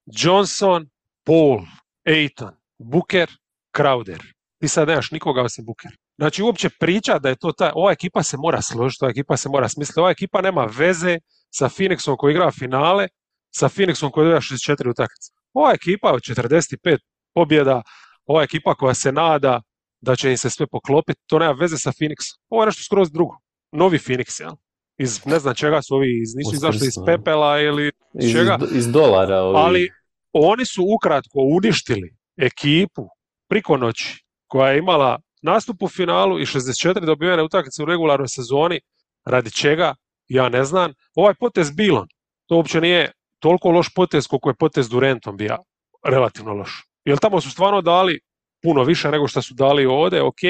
[0.06, 0.88] Johnson,
[1.26, 1.60] Paul,
[2.06, 3.30] Aiton, Booker,
[3.76, 4.20] Crowder.
[4.60, 5.90] Ti sad nemaš nikoga osim Booker.
[6.18, 9.48] Znači uopće priča da je to ta, ova ekipa se mora složiti, ova ekipa se
[9.48, 11.18] mora smisliti, ova ekipa nema veze
[11.50, 13.08] sa Phoenixom koji igra finale,
[13.54, 15.32] sa Phoenixom koji igra 64 utakmice.
[15.52, 16.98] Ova ekipa od 45
[17.34, 17.82] pobjeda,
[18.26, 19.62] ova ekipa koja se nada
[20.00, 22.38] da će im se sve poklopiti, to nema veze sa Phoenixom.
[22.48, 23.36] Ovo je nešto skroz drugo.
[23.72, 24.52] Novi Phoenix, jel?
[25.00, 28.58] iz ne znam čega su ovi, iz, nisu izašli iz pepela ili iz, čega.
[28.72, 29.40] Iz dolara.
[29.42, 29.58] Ovi.
[29.58, 29.88] Ali
[30.32, 33.08] oni su ukratko uništili ekipu
[33.50, 38.80] priko noći koja je imala nastup u finalu i 64 dobivene utakmice u regularnoj sezoni,
[39.24, 39.94] radi čega,
[40.28, 40.92] ja ne znam.
[41.14, 42.06] Ovaj potez Bilon,
[42.46, 45.56] to uopće nije toliko loš potez koliko je potez Durentom bio
[46.04, 46.82] relativno loš.
[47.04, 48.20] Jer tamo su stvarno dali
[48.62, 50.40] puno više nego što su dali ovdje, ok,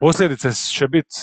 [0.00, 1.14] posljedice će biti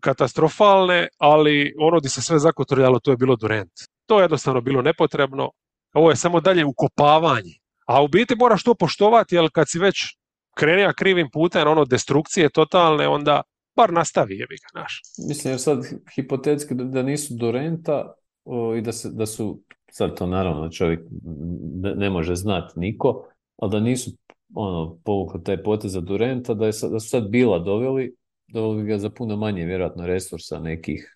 [0.00, 3.72] katastrofalne, ali ono di se sve zakotrljalo, to je bilo Durent.
[4.06, 5.50] To je jednostavno bilo nepotrebno.
[5.94, 7.54] Ovo je samo dalje ukopavanje.
[7.86, 10.16] A u biti moraš to poštovati, jer kad si već
[10.58, 13.42] krenija krivim putem, ono destrukcije totalne, onda
[13.76, 15.02] bar nastavi je ga, naš.
[15.28, 15.78] Mislim, jer sad
[16.14, 18.14] hipotetski da nisu Durenta
[18.78, 21.00] i da, se, da su, sad to naravno čovjek
[21.96, 23.24] ne može znati niko,
[23.56, 24.10] ali da nisu
[24.54, 28.14] ono, povukli taj potez za Durenta, da, je, da su sad bila doveli,
[28.48, 31.14] doveli ga za puno manje vjerojatno resursa nekih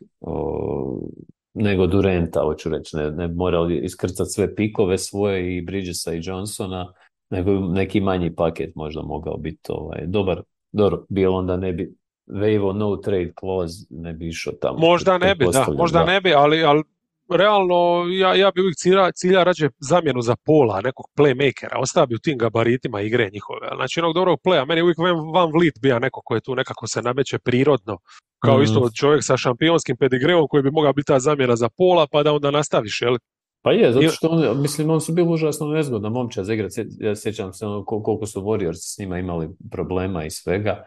[1.55, 6.93] nego Durenta, hoću reći, ne, ne morali iskrcati sve pikove svoje i Bridgesa i Johnsona,
[7.31, 12.01] nego neki manji paket možda mogao biti ovaj, dobar, dobro, bilo onda ne bi
[12.31, 14.79] Waivo no trade clause ne bi išao tamo.
[14.79, 16.83] Možda ne bi, da, možda ne bi, ali, ali
[17.31, 22.15] realno ja, ja bi uvijek cilja, cilja rađe zamjenu za pola, nekog playmakera, ostao bi
[22.15, 23.69] u tim gabaritima igre njihove.
[23.77, 24.99] Znači onog dobrog playa, meni uvijek
[25.35, 27.99] Van Vliet bija neko koji tu nekako se nameće prirodno,
[28.39, 28.63] kao mm.
[28.63, 32.33] isto čovjek sa šampionskim pedigreom koji bi mogao biti ta zamjena za pola, pa da
[32.33, 33.17] onda nastaviš, jel?
[33.63, 36.73] Pa je, zato što on, mislim, on su bili užasno nezgodna momča za igrat.
[36.99, 40.85] Ja sjećam se ono, koliko su Warriors s njima imali problema i svega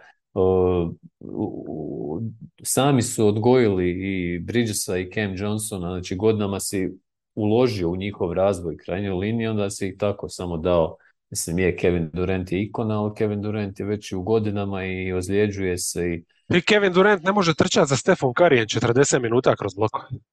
[2.64, 6.92] sami su odgojili i Bridgesa i Cam Johnsona, znači godinama si
[7.36, 10.96] uložio u njihov razvoj krajnjoj liniji, onda si ih tako samo dao,
[11.34, 15.78] mislim je Kevin Durant je ikona, ali Kevin Durant je već u godinama i ozljeđuje
[15.78, 16.24] se i
[16.58, 19.92] i Kevin Durant ne može trčati za Stefan Karijem 40 minuta kroz blok.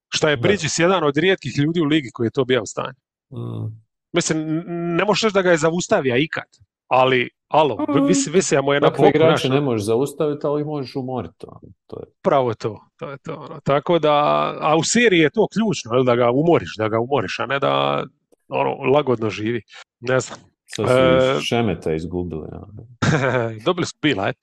[0.09, 2.99] Šta je Bridges jedan od rijetkih ljudi u ligi koji je to bio u stanju.
[3.33, 3.81] Mm.
[4.13, 4.63] Mislim,
[4.97, 6.49] ne možeš reći da ga je zaustavio ikad,
[6.87, 8.07] ali Alo, mm.
[8.07, 11.45] visi, visi mu je na poku igrače ne možeš zaustaviti, ali možeš umoriti.
[11.87, 12.05] To je.
[12.21, 13.33] Pravo to, to je to.
[13.33, 13.59] Ono.
[13.63, 14.13] Tako da,
[14.61, 18.03] a u seriji je to ključno, da ga umoriš, da ga umoriš, a ne da
[18.47, 19.61] ono, lagodno živi.
[19.99, 20.39] Ne znam.
[20.75, 22.47] Sad su e, šemeta izgubili.
[23.65, 24.33] dobili su bila, je.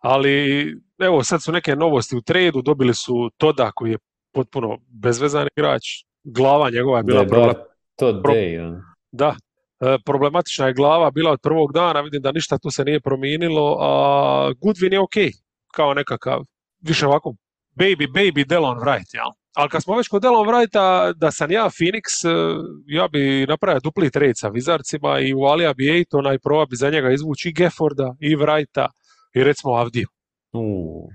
[0.00, 0.66] Ali,
[0.98, 3.98] evo, sad su neke novosti u tradu, dobili su Toda koji je
[4.32, 5.82] potpuno bezvezan igrač.
[6.24, 7.54] Glava njegova je bila problem.
[7.96, 8.80] To day.
[9.12, 9.36] Da,
[9.80, 13.76] E, problematična je glava bila od prvog dana, vidim da ništa tu se nije promijenilo,
[13.80, 15.14] a Goodwin je ok,
[15.74, 16.42] kao nekakav,
[16.80, 17.34] više ovako,
[17.74, 19.30] baby, baby Delon Wright, jel?
[19.56, 22.30] Ali kad smo već kod Delon Wrighta, da sam ja Phoenix, e,
[22.86, 26.90] ja bi napravio dupli trade sa Vizarcima i uvalija bi Ejtona i probao bi za
[26.90, 28.86] njega izvući i Gefforda i Wrighta
[29.34, 30.08] i recimo Avdiju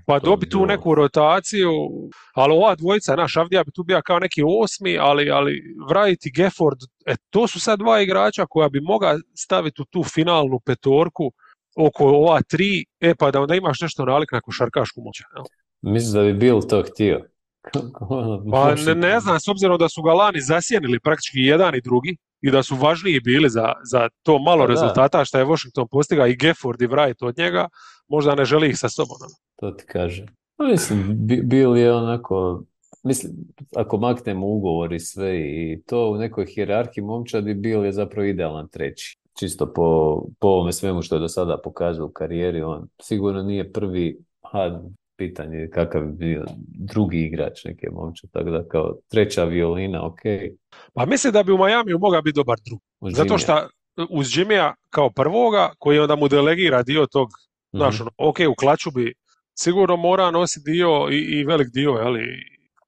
[0.06, 1.70] pa dobi tu neku rotaciju,
[2.34, 6.32] ali ova dvojica, naš Avdija bi tu bio kao neki osmi, ali, ali Wright i
[6.32, 11.32] Gefford, e, to su sad dva igrača koja bi mogla staviti u tu finalnu petorku
[11.76, 15.16] oko ova tri, e pa da onda imaš nešto nalik na košarkašku moć.
[15.82, 17.31] Mislim da bi Bill to htio.
[18.50, 22.16] Pa ne, ne znam, s obzirom da su ga lani zasjenili praktički jedan i drugi
[22.40, 26.26] i da su važniji bili za, za to malo pa rezultata što je Washington postigao
[26.26, 27.68] i Gefford i Wright od njega,
[28.08, 29.16] možda ne želi ih sa sobom.
[29.20, 29.34] Ono.
[29.56, 30.26] To ti kaže.
[30.56, 32.62] Pa mislim, Bill je onako,
[33.02, 33.32] mislim,
[33.76, 38.68] ako maknemo ugovor i sve i to u nekoj hjerarhiji momčadi, Bill je zapravo idealan
[38.68, 39.18] treći.
[39.38, 43.72] Čisto po, po ovome svemu što je do sada pokazao u karijeri, on sigurno nije
[43.72, 44.80] prvi, a
[45.16, 46.44] pitanje kakav bi bio
[46.92, 50.20] drugi igrač neke momče, tako da kao treća violina, ok.
[50.94, 52.80] Pa mislim da bi u Miami mogao biti dobar drug.
[53.14, 53.68] Zato što
[54.10, 57.28] uz Jimmya kao prvoga, koji onda mu delegira dio tog
[57.72, 59.14] Znaš, mm ok, u klaču bi
[59.54, 62.20] sigurno mora nositi dio i, i velik dio ali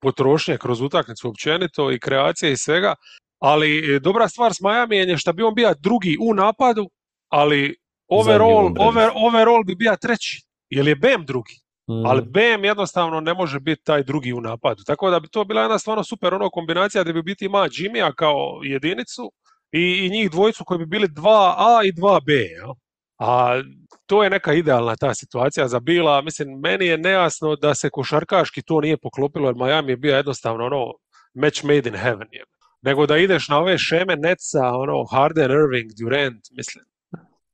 [0.01, 2.95] potrošnje kroz utakmicu općenito i kreacije i svega,
[3.39, 6.89] ali dobra stvar s Miami je što bi on bio drugi u napadu,
[7.29, 7.75] ali
[8.07, 11.59] overall, over, overall bi bio treći, jer je Bem drugi.
[11.87, 12.05] Mm.
[12.05, 14.83] Ali Bem jednostavno ne može biti taj drugi u napadu.
[14.83, 18.13] Tako da bi to bila jedna stvarno super ono kombinacija da bi biti ima Jimmya
[18.15, 19.31] kao jedinicu
[19.71, 22.29] i, i njih dvojicu koji bi bili 2A i 2B.
[22.29, 22.73] Jel?
[23.17, 23.61] A
[24.05, 26.21] to je neka idealna ta situacija za Bila.
[26.21, 30.65] Mislim, meni je nejasno da se košarkaški to nije poklopilo, jer Miami je bio jednostavno
[30.65, 30.93] ono
[31.33, 32.27] match made in heaven.
[32.31, 32.43] Je.
[32.81, 36.85] Nego da ideš na ove šeme Netsa, ono Harden, Irving, Durant, mislim.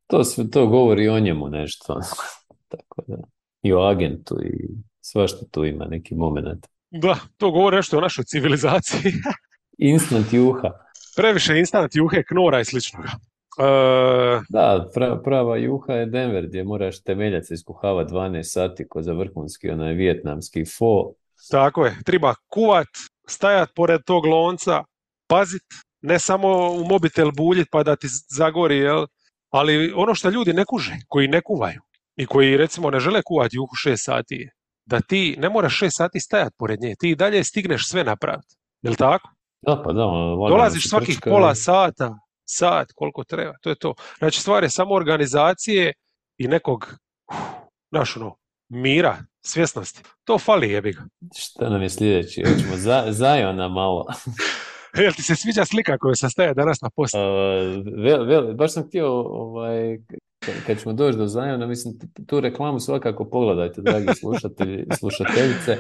[0.07, 1.99] To, sve, to govori o njemu nešto.
[2.71, 3.17] Tako da.
[3.63, 4.67] I o agentu i
[5.01, 6.67] svašta tu ima neki moment.
[6.91, 9.13] Da, to govori nešto o našoj civilizaciji.
[9.91, 10.69] instant juha.
[11.15, 13.09] Previše instant juhe, knora i sličnoga.
[13.57, 14.89] Uh, da,
[15.23, 20.65] prava juha je Denver gdje moraš temeljac iskuhavati 12 sati ko za vrhunski onaj vijetnamski
[20.65, 21.13] fo.
[21.49, 22.87] Tako je, treba kuvat,
[23.27, 24.83] stajat pored tog lonca,
[25.27, 25.63] pazit,
[26.01, 29.05] ne samo u mobitel buljit pa da ti zagori, jel?
[29.49, 31.81] ali ono što ljudi ne kuže, koji ne kuvaju
[32.15, 34.49] i koji recimo ne žele kuvati juhu šest sati,
[34.85, 38.55] da ti ne moraš šest sati stajat pored nje, ti i dalje stigneš sve napraviti.
[38.81, 39.29] Jel tako?
[39.61, 40.03] Da, pa da.
[40.49, 43.93] Dolaziš svakih pola sata, sat, koliko treba, to je to.
[44.17, 45.93] Znači stvar je samo organizacije
[46.37, 46.95] i nekog,
[47.91, 48.35] znaš ono,
[48.69, 50.01] mira, svjesnosti.
[50.23, 51.01] To fali jebi ga.
[51.37, 52.43] Šta nam je sljedeći?
[52.43, 54.05] Hoćemo za, Zajona malo.
[54.97, 57.17] Jel ti se sviđa slika koju sam staje danas na postu?
[57.17, 59.97] Uh, baš sam htio, ovaj,
[60.67, 61.93] kad ćemo doći do Zajona, mislim,
[62.25, 65.77] tu reklamu svakako pogledajte, dragi slušatelji, slušateljice,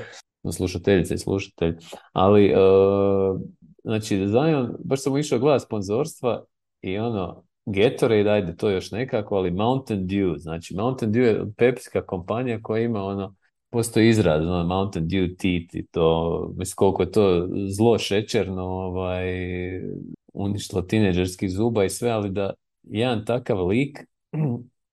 [0.51, 1.75] slušateljice i slušatelji.
[2.13, 3.41] Ali, uh,
[3.83, 6.43] znači, Zion, baš sam išao gledati sponzorstva
[6.81, 12.05] i ono, Gatorade, ajde to još nekako, ali Mountain Dew, znači Mountain Dew je pepska
[12.05, 13.35] kompanija koja ima ono,
[13.69, 19.25] postoji izraz, ono, Mountain Dew teeth i to, mislim koliko je to zlo šećerno, ovaj,
[20.33, 22.53] uništilo tineđerskih zuba i sve, ali da
[22.83, 24.10] jedan takav lik,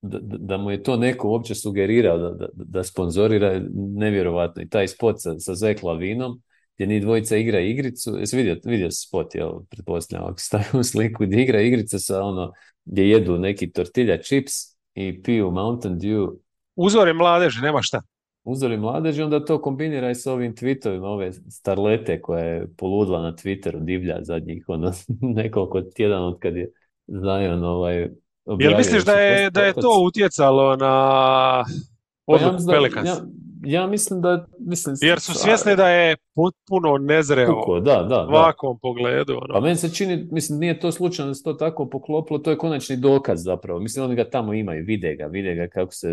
[0.03, 4.63] da, da mu je to neko uopće sugerirao da, da, da sponzorira, nevjerovatno.
[4.63, 6.43] I taj spot sa, sa Zekla vinom,
[6.75, 11.43] gdje ni dvojica igra igricu, jesi vidio, vidio spot, jel, pretpostavljam, ako stavim sliku, gdje
[11.43, 12.53] igra igrica sa ono,
[12.85, 14.53] gdje jedu neki tortilja chips
[14.95, 16.37] i piju Mountain Dew.
[16.77, 18.03] Uzore mladeži, nema šta.
[18.45, 23.33] Uzori mladeži, onda to kombinira i s ovim tweetovima, ove starlete koja je poludla na
[23.33, 24.93] Twitteru, divlja zadnjih ono,
[25.43, 26.71] nekoliko tjedan od kad je
[27.07, 28.09] Zion ovaj,
[28.59, 31.65] Jel misliš da je, da je to utjecalo na
[32.27, 33.17] odluku pa ja,
[33.65, 34.47] ja mislim da...
[34.59, 39.33] Mislim, Jer su svjesni da je potpuno nezreo da, da, ovakvom pogledu.
[39.33, 39.55] Ono.
[39.55, 42.59] Pa meni se čini, mislim, nije to slučajno da se to tako poklopilo, to je
[42.59, 43.81] konačni dokaz zapravo.
[43.81, 46.09] Mislim, oni ga tamo imaju, vide ga, vide ga kako se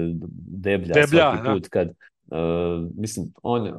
[0.48, 1.90] deblja, deblja svaki put kad...
[2.28, 3.74] Uh, mislim, on,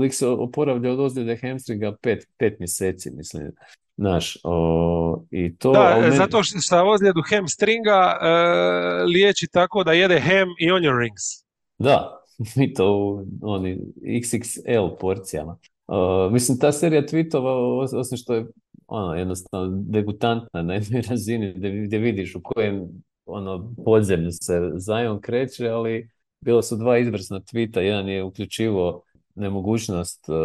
[0.00, 3.50] lik se oporavlja od ozljede hamstringa pet, pet mjeseci, mislim.
[3.96, 5.72] Znaš, o, i to...
[5.72, 6.16] Da, meni...
[6.16, 11.22] zato što sa ozljedu hamstringa uh, liječi tako da jede ham i onion rings.
[11.78, 12.24] Da,
[12.64, 15.56] i to u oni XXL porcijama.
[15.86, 18.46] Uh, mislim, ta serija tweetova, osim što je
[18.86, 21.54] ono, jednostavno degutantna na jednoj razini
[21.86, 22.88] gdje, vidiš u kojem
[23.26, 27.80] ono, podzemlju se Zion kreće, ali bilo su dva izvrsna tvita.
[27.80, 29.02] Jedan je uključivo
[29.34, 30.36] nemogućnost uh,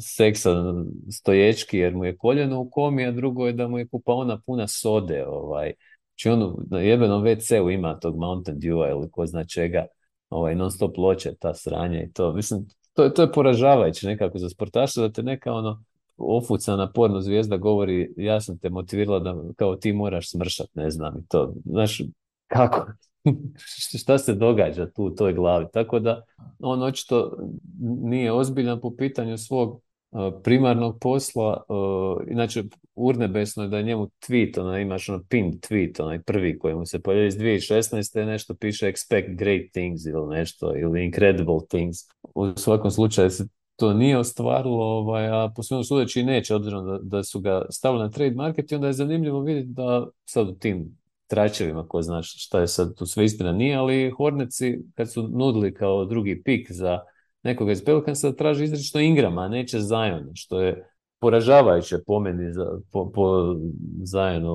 [0.00, 0.50] seksa
[1.10, 4.68] stoječki jer mu je koljeno u komi, a drugo je da mu je kupaona puna
[4.68, 5.24] sode.
[5.26, 5.72] Ovaj.
[6.08, 9.86] Znači on na jebenom WC-u ima tog Mountain Dew ili ko zna čega
[10.30, 12.32] ovaj, non stop loće, ta sranja i to.
[12.32, 15.84] Mislim, to, to je poražavajuće nekako za sportaša da te neka ono
[16.16, 21.18] ofucana porno zvijezda govori ja sam te motivirala da kao ti moraš smršat, ne znam
[21.18, 21.54] i to.
[21.64, 22.02] Znaš,
[22.46, 22.86] kako?
[23.94, 25.66] Šta se događa tu u toj glavi.
[25.72, 26.22] Tako da
[26.58, 27.36] on očito
[27.80, 29.82] nije ozbiljan po pitanju svog
[30.42, 31.62] primarnog posla,
[32.30, 32.62] inače
[32.94, 36.86] urnebesno je da je njemu tweet, onaj imaš ono pin tweet, onaj prvi koji mu
[36.86, 38.24] se pojavio iz 2016.
[38.24, 41.98] nešto piše expect great things ili nešto, ili incredible things.
[42.34, 46.98] U svakom slučaju se to nije ostvarilo, ovaj, a po svemu sudeći neće, obzirom da,
[47.02, 50.54] da su ga stavili na trade market i onda je zanimljivo vidjeti da sad u
[50.54, 51.01] tim
[51.32, 55.74] tračevima, ko zna šta je sad tu sve istina nije, ali Horneci kad su nudili
[55.74, 56.98] kao drugi pik za
[57.42, 60.88] nekoga iz Pelicansa traži izrično Ingrama, a neće Zion, što je
[61.20, 63.54] poražavajuće po meni za, po, po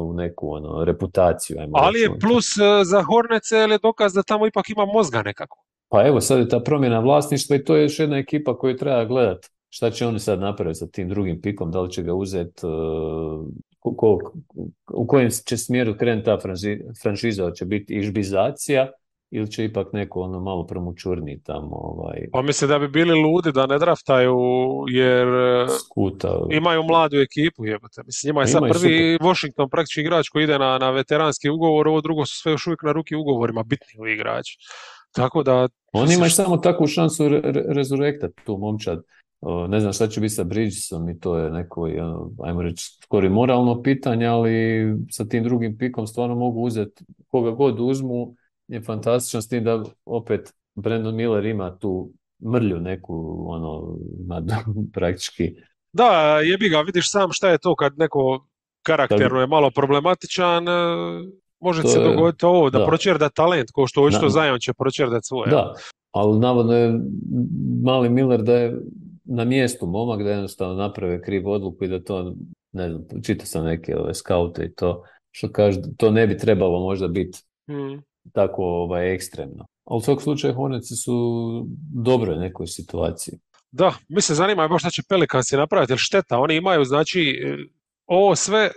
[0.09, 1.57] u neku ono, reputaciju.
[1.59, 5.63] Ajmo Ali je plus e, za Hornece je dokaz da tamo ipak ima mozga nekako.
[5.89, 9.05] Pa evo sad je ta promjena vlasništva i to je još jedna ekipa koju treba
[9.05, 9.47] gledati.
[9.69, 12.61] Šta će oni sad napraviti sa tim drugim pikom, da li će ga uzeti,
[13.87, 14.19] uh,
[14.93, 16.37] u kojem će smjeru krenuti ta
[17.01, 18.87] franšiza, će biti išbizacija
[19.31, 22.17] ili će ipak neko ono malo promučurni tamo ovaj...
[22.31, 24.37] Pa mislim da bi bili ludi da ne draftaju
[24.87, 26.39] jer e, Skuta.
[26.51, 28.01] imaju mladu ekipu jebote.
[28.05, 29.27] Mislim ima je sad prvi super.
[29.27, 32.83] Washington praktički igrač koji ide na, na veteranski ugovor, ovo drugo su sve još uvijek
[32.83, 34.57] na ruki ugovorima bitni ovi igrači.
[35.11, 35.67] Tako da...
[35.93, 39.03] On ima samo takvu šansu re, rezurektat tu momčad.
[39.67, 43.29] Ne znam šta će biti sa Bridgesom i to je neko, ono, ajmo reći, skoro
[43.29, 48.35] moralno pitanje, ali sa tim drugim pikom stvarno mogu uzeti koga god uzmu
[48.67, 52.11] je fantastično s tim da opet Brandon Miller ima tu
[52.51, 54.41] mrlju neku, ono, ima
[54.93, 55.55] praktički.
[55.93, 58.47] Da, jebi ga, vidiš sam šta je to kad neko
[58.81, 60.71] karakterno je malo problematičan, e,
[61.59, 62.85] može se dogoditi ovo, da, da.
[62.85, 65.49] pročerda talent, ko što očito Zion će pročerdati svoje.
[65.49, 65.73] Da,
[66.11, 66.99] ali navodno je
[67.83, 68.77] mali Miller da je
[69.27, 72.35] na mjestu momak, da jednostavno naprave krivu odluku i da to,
[72.71, 76.79] ne znam, čitao sam neke ove skaute i to, što kaže, to ne bi trebalo
[76.79, 78.01] možda biti hmm
[78.33, 79.65] tako ovaj, ekstremno.
[79.85, 81.13] Ali u svakom slučaju Horneci su
[81.93, 83.39] dobroj nekoj situaciji.
[83.71, 87.57] Da, mislim, zanima je baš šta će Pelikansi napraviti, jer šteta, oni imaju, znači, e,
[88.05, 88.71] ovo sve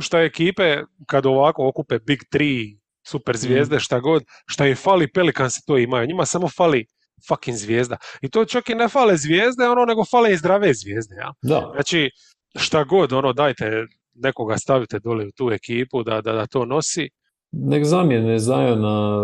[0.00, 3.80] što ekipe kad ovako okupe Big 3, super zvijezde, Mm.
[3.80, 6.86] šta god, šta im fali, Pelikansi to imaju, njima samo fali
[7.28, 7.96] fucking zvijezda.
[8.22, 11.32] I to čak i ne fale zvijezde, ono, nego fale i zdrave zvijezde, ja.
[11.42, 12.10] Da, Znači,
[12.56, 17.08] šta god, ono, dajte nekoga stavite dole u tu ekipu da, da, da to nosi.
[17.52, 19.20] nek zamijene Zajona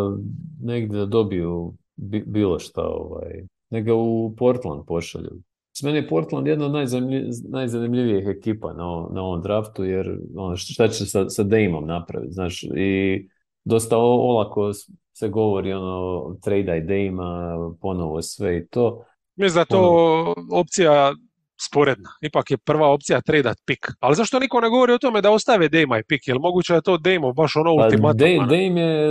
[0.62, 3.32] negdje da dobiju bi- bilo šta, ovaj.
[3.70, 5.30] Nek ga u Portland pošalju.
[5.76, 10.18] S meni je Portland jedna od najzanimlji- najzanimljivijih ekipa na, ovom- na ovom draftu, jer
[10.36, 13.28] ono, šta će sa, sa Dameom napraviti, znaš, i
[13.64, 14.70] dosta olako
[15.14, 19.04] se govori, ono, tradaj Dame-a, ponovo sve i to.
[19.36, 21.14] Mislim da je to opcija
[21.60, 22.10] sporedna.
[22.20, 23.86] Ipak je prva opcija tradat pik.
[24.00, 26.28] Ali zašto niko ne govori o tome da ostave Dame i pik?
[26.28, 28.38] Jel moguće da je to Dame baš ono Pa ultimatum?
[28.38, 28.46] Ono?
[28.46, 29.08] Dame je,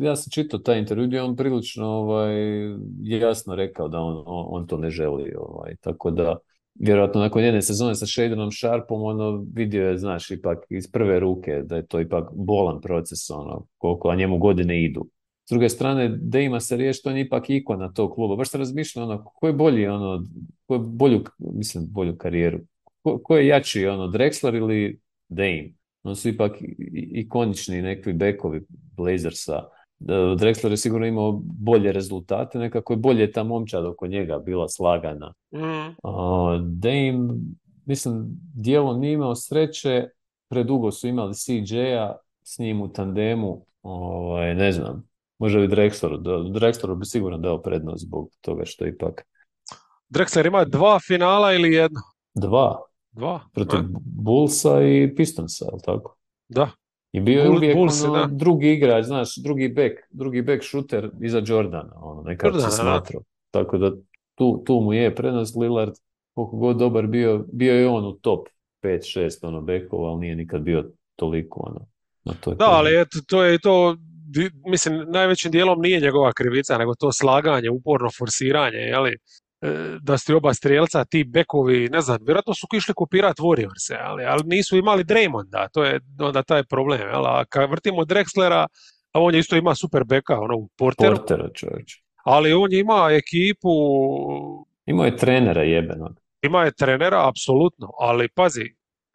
[0.00, 2.34] ja sam čitao taj intervju gdje je on prilično ovaj,
[3.00, 5.34] jasno rekao da on, on, on to ne želi.
[5.38, 6.36] Ovaj, tako da,
[6.74, 11.62] vjerojatno nakon jedne sezone sa Shadenom Sharpom, ono, vidio je, znaš, ipak iz prve ruke
[11.64, 15.06] da je to ipak bolan proces, ono, koliko, a njemu godine idu.
[15.52, 18.36] Druge strane, Dejma se riješiti, on je ipak ikona tog kluba.
[18.36, 20.24] Baš se razmišlja, ono, ko je bolji, ono,
[20.66, 22.58] ko je bolju, mislim, bolju karijeru?
[23.02, 25.72] Ko, ko je jači, ono, Drexler ili Dame?
[26.02, 26.52] On su ipak
[27.14, 28.62] ikonični nekakvi bekovi
[28.96, 29.68] Blazersa.
[30.00, 34.68] E, Drexler je sigurno imao bolje rezultate, nekako je bolje ta momčad oko njega bila
[34.68, 35.34] slagana.
[35.54, 35.94] Mm.
[36.80, 37.34] Dame,
[37.86, 38.24] mislim,
[38.54, 40.08] dijelom nije imao sreće,
[40.48, 46.60] predugo su imali CJ-a s njim u tandemu, ovaj, ne znam, možda bi Drexleru, da-
[46.60, 49.22] Drexleru bi sigurno dao prednost zbog toga što ipak
[50.10, 52.00] Drexler ima dva finala ili jedno?
[52.34, 52.78] dva
[53.12, 53.40] Dva.
[53.52, 53.78] protiv?
[54.04, 56.16] Bullsa i Pistonsa, je li tako?
[56.48, 56.70] Da.
[57.12, 61.42] I bio je uvijek Bulls, ono, drugi igrač, znaš, drugi bek, drugi bek šuter iza
[61.46, 63.22] Jordana, ono, nekako se smatrao.
[63.50, 63.92] Tako da
[64.34, 65.92] tu, tu mu je prednost Lillard,
[66.34, 68.48] koliko god dobar bio, bio je on u top
[68.82, 71.86] 5-6 ono bekova, ali nije nikad bio toliko ono,
[72.24, 73.96] na toj Da, ali eto, to je to,
[74.66, 79.16] mislim, najvećim dijelom nije njegova krivica, nego to slaganje, uporno forsiranje, jeli?
[79.60, 83.96] E, Da su ti oba strijelca, ti bekovi, ne znam, vjerojatno su išli kopirati Warriorse,
[84.00, 87.26] ali, ali nisu imali Draymonda, to je onda taj problem, jel?
[87.26, 88.66] A kad vrtimo Drexlera,
[89.12, 91.48] a on je isto ima super beka, ono, u Porteru, Portera
[92.24, 93.68] ali on ima ekipu,
[94.86, 96.20] Imao je trenera jebenog.
[96.42, 98.64] ima je trenera, apsolutno, ali pazi,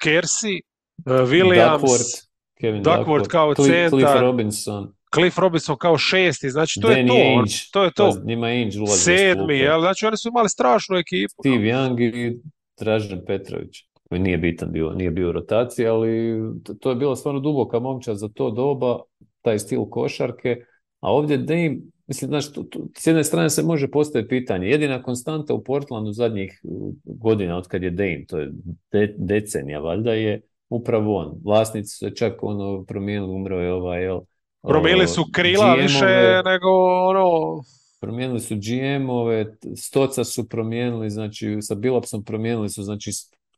[0.03, 0.57] Kersey,
[1.05, 2.27] e, Williams, Duckworth,
[2.61, 7.07] Kevin Duckworth kao Cliff, Cliff centar, Robinson, Cliff Robinson kao šesti, znači to je Danny
[7.07, 8.11] to, Ainge, to je to.
[8.11, 9.79] pa njima iz Sedmi, jel?
[9.79, 11.33] Znači oni su imali strašnu ekipu.
[11.41, 12.39] Steve Young i
[12.79, 13.77] Dražen Petrović,
[14.11, 16.39] nije bitan bio, nije bio u rotaciji, ali
[16.79, 18.99] to, je bila stvarno duboka momčad za to doba,
[19.41, 20.57] taj stil košarke,
[20.99, 21.77] a ovdje Dame,
[22.07, 26.11] mislim, znaš, tu, tu, s jedne strane se može postaviti pitanje, jedina konstanta u Portlandu
[26.11, 28.51] zadnjih uh, godina od kad je Dame, to je
[28.91, 31.39] de- decenija valjda, je upravo on.
[31.43, 34.19] Vlasnici su se čak ono promijenili, umro je ovaj, jel,
[34.67, 36.69] Promijenili su krila više nego
[37.09, 37.61] ono...
[37.99, 39.45] Promijenili su GM-ove,
[39.77, 43.11] Stoca su promijenili, znači sa Billupsom promijenili su znači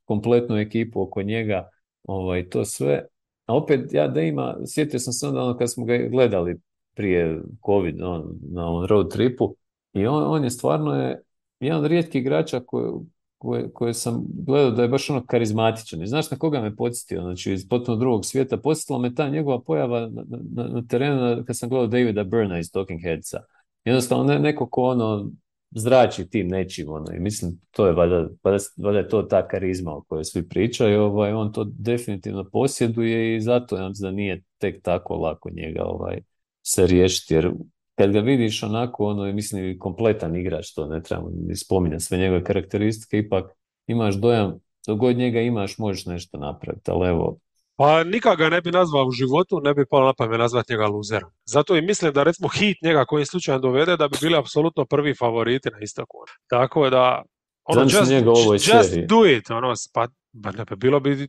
[0.05, 1.70] kompletnu ekipu oko njega,
[2.03, 3.05] ovaj, to sve.
[3.45, 6.60] A opet ja da ima, sjetio sam se onda ono kad smo ga gledali
[6.95, 9.55] prije COVID on, na ovom road tripu
[9.93, 11.22] i on, on je stvarno je
[11.60, 12.91] jedan od rijetkih igrača koje,
[13.39, 16.03] koje, koje sam gledao da je baš ono karizmatičan.
[16.03, 17.21] I znaš na koga me podsjetio?
[17.21, 18.57] Znači iz potpuno drugog svijeta.
[18.57, 20.23] Podsjetila me ta njegova pojava na,
[20.55, 23.39] na, na terenu kad sam gledao Davida Burna iz Talking Headsa.
[23.85, 25.31] Jednostavno ne, neko ko ono
[25.71, 29.91] zrači tim nečim ono, i mislim to je valjda, valjda, valjda je to ta karizma
[29.91, 34.43] o kojoj svi pričaju, ovaj, on to definitivno posjeduje i zato ja mislim da nije
[34.57, 36.21] tek tako lako njega ovaj,
[36.61, 37.51] se riješiti, jer
[38.00, 42.18] kad ga vidiš onako, ono je mislim kompletan igrač, to ne trebamo ni spominjati sve
[42.18, 43.52] njegove karakteristike, ipak
[43.88, 47.38] imaš dojam, dok god njega imaš možeš nešto napraviti, ali evo,
[47.76, 50.88] Pa nikad ga ne bi nazvao u životu, ne bi palo na pamet nazvati njega
[50.88, 51.30] luzerom.
[51.45, 55.16] Zato i mislim da recimo hit njega koji slučajno dovede da bi bili apsolutno prvi
[55.16, 56.18] favoriti na istoku.
[56.50, 57.24] Tako da,
[57.64, 60.08] ono, Zamisli just, njega ovoj just do it, ono, pa,
[60.43, 61.28] pa ne, bilo bi,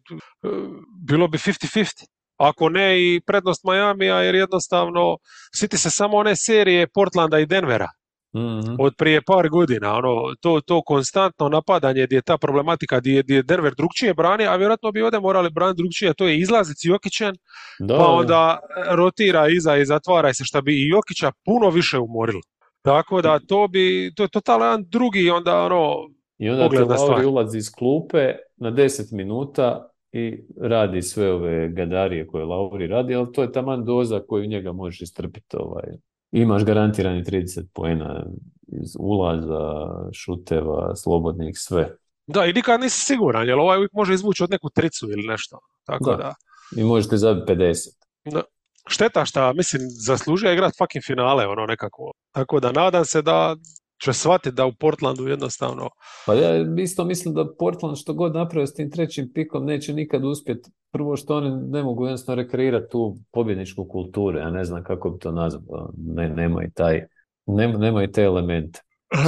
[1.07, 2.05] bilo bi 50-50.
[2.41, 5.17] Ako ne i prednost Majamija, jer jednostavno,
[5.55, 7.89] sjeti se samo one serije Portlanda i Denvera
[8.37, 13.13] mhm, od prije par godina, ono, to, to konstantno napadanje gdje je ta problematika, gdje,
[13.13, 16.29] je- gdje je Denver drugčije brani, a vjerojatno bi ovdje morali braniti drugčije, a to
[16.29, 17.35] je izlazit s Jokićem,
[17.79, 18.09] da, pa da.
[18.09, 18.59] onda
[18.91, 22.41] rotira iza i zatvara se, što bi i Jokića puno više umorilo.
[22.83, 25.97] Tako da to bi, to je totalno jedan drugi onda ono,
[26.39, 26.77] I onda te
[27.13, 28.25] Lauri ulazi iz klupe
[28.57, 33.85] na 10 minuta i radi sve ove gadarije koje Lauri radi, ali to je taman
[33.85, 35.57] doza koju njega možeš istrpiti.
[35.57, 35.85] Ovaj.
[36.33, 38.27] Imaš garantirani 30 poena
[38.67, 41.97] iz ulaza, šuteva, slobodnih, sve.
[42.27, 45.59] Da, i nikad nisi siguran, jer ovaj uvijek može izvući od neku tricu ili nešto.
[45.85, 46.17] Tako Da.
[46.17, 46.35] da.
[46.77, 47.89] I možete zabiti 50.
[48.25, 48.43] da.
[48.89, 52.13] Šteta šta, mislim, zaslužuje igrat fucking finale, ono nekako.
[52.33, 53.57] Tako da nadam se da
[54.01, 55.89] će shvatiti da u Portlandu jednostavno
[56.27, 60.25] Pa ja isto mislim da Portland što god napravi s tim trećim pikom neće nikad
[60.25, 60.71] uspjeti.
[60.93, 65.19] Prvo što oni ne mogu jednostavno rekreirati tu pobjedničku kulturu, ja ne znam kako bi
[65.19, 67.07] to nazvao, ne, nemaju taj,
[67.47, 68.81] nema, nemaju te elemente.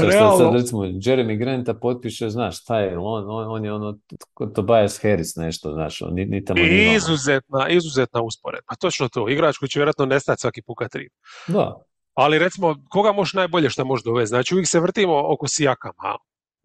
[0.03, 3.99] Realno, sad recimo Jeremy Granta potpiše, znaš, šta je, on, on, on je ono
[4.55, 8.75] Tobias Harris nešto, znaš, on, ni, ni tamo ni i izuzetna, izuzetna usporedba.
[8.81, 9.29] Točno to.
[9.29, 11.09] Igrač koji će vjerojatno nestati svaki puka tri.
[11.49, 11.83] Da.
[12.15, 14.29] Ali recimo, koga možeš najbolje što može dovesti?
[14.29, 16.17] Znači, uvijek se vrtimo oko Sijakama.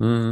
[0.02, 0.32] Mm,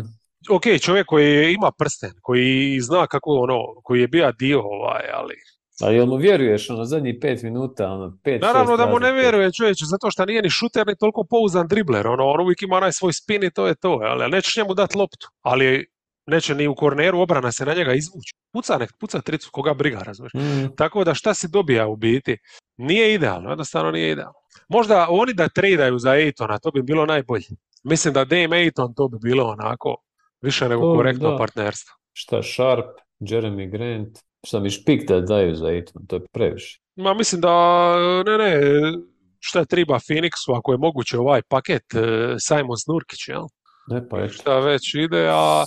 [0.50, 5.36] Ok, čovjek koji ima prsten, koji zna kako ono, koji je bio dio ovaj, ali...
[5.82, 9.12] ali jel mu vjeruješ, ono, zadnjih pet minuta, ono, pet, Naravno šest da mu ne
[9.12, 12.76] vjeruje čovječe, zato što nije ni šuter, ni toliko pouzdan dribler, ono, on uvijek ima
[12.76, 15.86] onaj svoj spin i to je to, ali nećeš njemu dati loptu, ali
[16.28, 18.34] neće ni u korneru obrana se na njega izvući.
[18.54, 20.34] Puca nek puca tricu, koga briga, razumiješ?
[20.34, 22.38] Mm, Tako da šta se dobija u biti?
[22.78, 24.34] Nije idealno, jednostavno nije idealno.
[24.70, 27.46] Možda oni da tradaju za Ejtona, to bi bilo najbolje.
[27.84, 29.96] Mislim da Dame Ejton to bi bilo onako
[30.42, 31.38] više nego To, korektno da.
[31.38, 31.94] partnerstvo.
[32.14, 32.86] šta, Sharp,
[33.20, 34.18] Jeremy Grant,
[34.48, 36.80] šta mi špik da daju za Aiton, to je previše.
[36.96, 37.52] Ma mislim da,
[38.26, 38.62] ne, ne,
[39.40, 43.44] šta je triba Phoenixu, ako je moguće ovaj paket, eh, Simon Snurkić, jel?
[43.88, 44.34] Ne, pa eto.
[44.34, 45.64] Šta već ide, a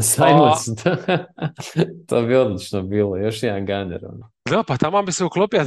[0.00, 0.66] Simons,
[2.08, 4.04] to bi odlično bilo, još jedan gunner.
[4.12, 4.30] Ono.
[4.50, 5.60] da, pa tamo bi se uklopio.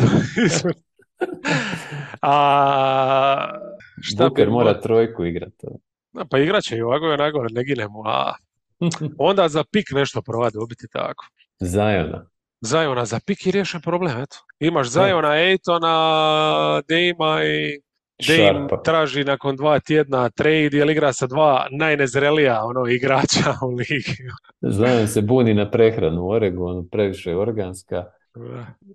[2.21, 3.59] a
[4.01, 5.67] šta bi Booker mora mo- trojku igrati.
[6.13, 8.33] Da, pa igraće i ovako i onako, ne ginemo, a
[9.29, 11.25] onda za pik nešto prova dobiti tako.
[11.59, 12.25] Zajona.
[12.61, 14.37] Zajona za pik i riješen problem, eto.
[14.59, 17.81] Imaš Zajona, Ejtona, Dejma i
[18.27, 24.17] Dame traži nakon dva tjedna trade jer igra sa dva najnezrelija ono, igrača u ligi.
[24.61, 28.05] Zajon se buni na prehranu u Oregonu, previše organska,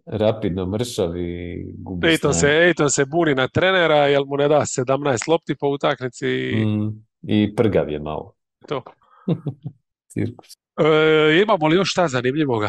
[0.06, 2.48] rapidno mršav i gubi Ejton se.
[2.48, 7.04] Ejton se buni na trenera jer mu ne da 17 lopti po utakmici i Mm,
[7.22, 8.34] I prgav je malo.
[8.68, 8.82] to.
[10.12, 10.54] Cirkus.
[10.80, 12.68] E, imamo li još šta zanimljivoga?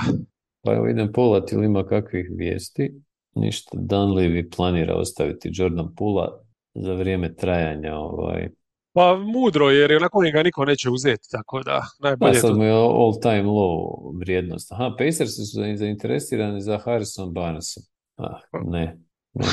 [0.64, 2.93] Pa evo idem pogledati ili ima kakvih vijesti.
[3.36, 6.41] Ništa, Dunleavy planira ostaviti Jordan Pula
[6.76, 8.49] za vrijeme trajanja ovaj,
[8.93, 12.55] Pa mudro jer onako ga niko neće uzeti, tako da Pa najbolje je sad to.
[12.57, 13.88] mu je all time low
[14.19, 14.71] vrijednost.
[14.71, 17.82] Aha, Pacersi su zainteresirani za Harrison Barnesa.
[18.17, 18.97] Ah, ne.
[19.34, 19.43] ne.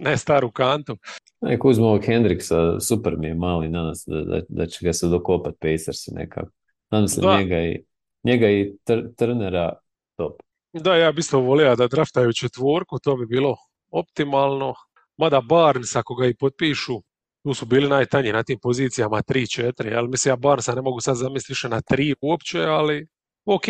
[0.00, 0.96] Ne staru kantu.
[1.40, 4.92] Nek uzmu ovog Hendricksa, super mi je mali, nadam se da, da, da će ga
[4.92, 6.50] se dokopat Pacersi nekako.
[6.90, 7.36] Nadam se Da.
[7.38, 7.84] njega i,
[8.24, 9.72] njega i Tr- Turnera
[10.16, 10.32] top.
[10.72, 13.56] Da, ja bi isto volio da draftaju četvorku, to bi bilo
[13.90, 14.74] optimalno.
[15.18, 17.02] Mada Barnes, ako ga i potpišu,
[17.42, 21.16] tu su bili najtanji na tim pozicijama 3-4, ali mislim ja Barnesa ne mogu sad
[21.16, 23.06] zamisliti više na 3 uopće, ali
[23.44, 23.64] ok,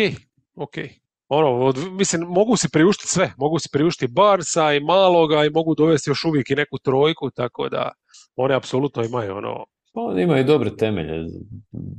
[0.55, 0.73] ok.
[1.27, 5.75] Ono, od, mislim, mogu si priuštiti sve, mogu si priuštiti Barnesa i maloga i mogu
[5.75, 7.91] dovesti još uvijek i neku trojku, tako da
[8.35, 11.27] one apsolutno imaju ono, Pa on ima i dobre temelje.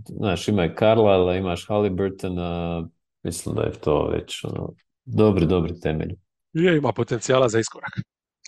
[0.09, 2.88] Znaš, ima i Carlisle, imaš Halliburtona,
[3.22, 4.72] mislim da je to već ono,
[5.05, 6.14] dobri, dobri temelj.
[6.53, 7.90] je, ima potencijala za iskorak.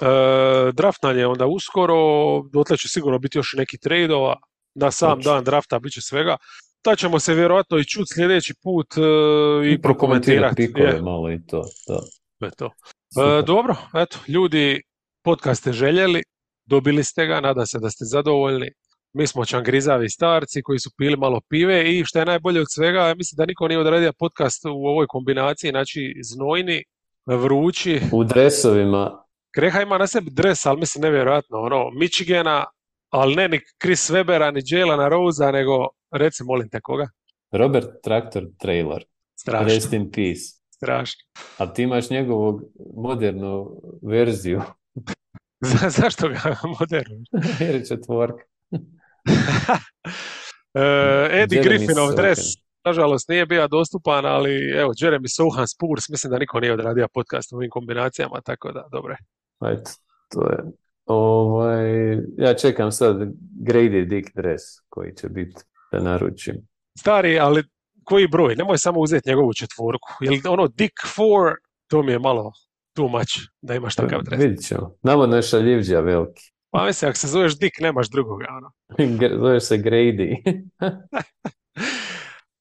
[0.01, 1.95] E, draft nam je onda uskoro,
[2.53, 4.37] dotle će sigurno biti još neki trejdova,
[4.75, 5.33] na sam Točno.
[5.33, 6.37] dan drafta bit će svega.
[6.83, 9.01] Ta ćemo se vjerojatno i čuti sljedeći put e,
[9.73, 10.57] i prokomentirati prokomentirati.
[10.57, 11.63] pikove malo i to.
[11.87, 12.01] to.
[12.39, 12.71] to je to.
[13.23, 14.83] E, dobro, eto, ljudi,
[15.23, 16.23] podcast ste željeli,
[16.67, 18.71] dobili ste ga, nadam se da ste zadovoljni.
[19.13, 22.99] Mi smo čangrizavi starci koji su pili malo pive i što je najbolje od svega,
[22.99, 26.85] ja mislim da niko nije odradio podcast u ovoj kombinaciji, znači znojni,
[27.27, 29.22] vrući, U dresovima
[29.55, 32.65] Kreha ima na sebi dres, ali mislim nevjerojatno, ono, Michigana,
[33.11, 37.09] ali ne ni Chris Webera, ni Jalena Rosea, nego, reci, molim te, koga?
[37.51, 39.05] Robert Traktor Trailer.
[39.41, 40.41] Strašno, Rest in peace.
[40.71, 41.21] strašno.
[41.59, 42.63] A ti imaš njegovog
[42.97, 44.63] modernu verziju.
[45.71, 47.17] Za- zašto ga moderno?
[47.61, 48.45] Jer je četvorka.
[50.75, 52.39] E, Eddie Griffinov dres,
[52.85, 57.53] nažalost, nije bio dostupan, ali evo, Jeremy Sohan Spurs, mislim da niko nije odradio podcast
[57.53, 59.19] u ovim kombinacijama, tako da, dobro je.
[59.67, 59.91] Eto,
[60.29, 60.59] to je.
[61.07, 63.17] Ovaj, ja čekam sad
[63.63, 66.55] Grady Dick dres koji će biti da naručim.
[66.99, 67.65] Stari, ali
[68.05, 68.57] koji broj?
[68.57, 70.09] Nemoj samo uzeti njegovu četvorku.
[70.21, 71.55] Jer ono Dick 4,
[71.91, 72.53] to mi je malo
[72.97, 73.33] too much
[73.63, 74.41] da imaš takav dres.
[74.41, 74.95] Vidit ćemo.
[75.03, 76.43] Navodno je šaljivđija veliki.
[76.71, 78.71] Pa mislim, ako se zoveš Dick, nemaš drugoga, ono.
[79.19, 80.37] Gr- Zove se Grady.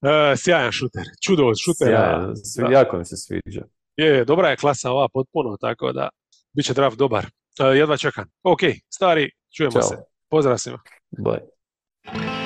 [0.04, 2.34] E, sjajan šuter, čudo od šutera.
[2.44, 2.78] Sjajan, Da.
[2.80, 3.62] jako mi se sviđa.
[3.98, 6.10] Je, dobra je klasa ova potpuno, tako da
[6.54, 7.26] bit će draft dobar.
[7.60, 8.26] E, jedva čekam.
[8.44, 9.82] Ok, stari, čujemo Ćao.
[9.82, 9.96] se.
[10.30, 10.80] Pozdrav svima.
[11.12, 12.41] Bye.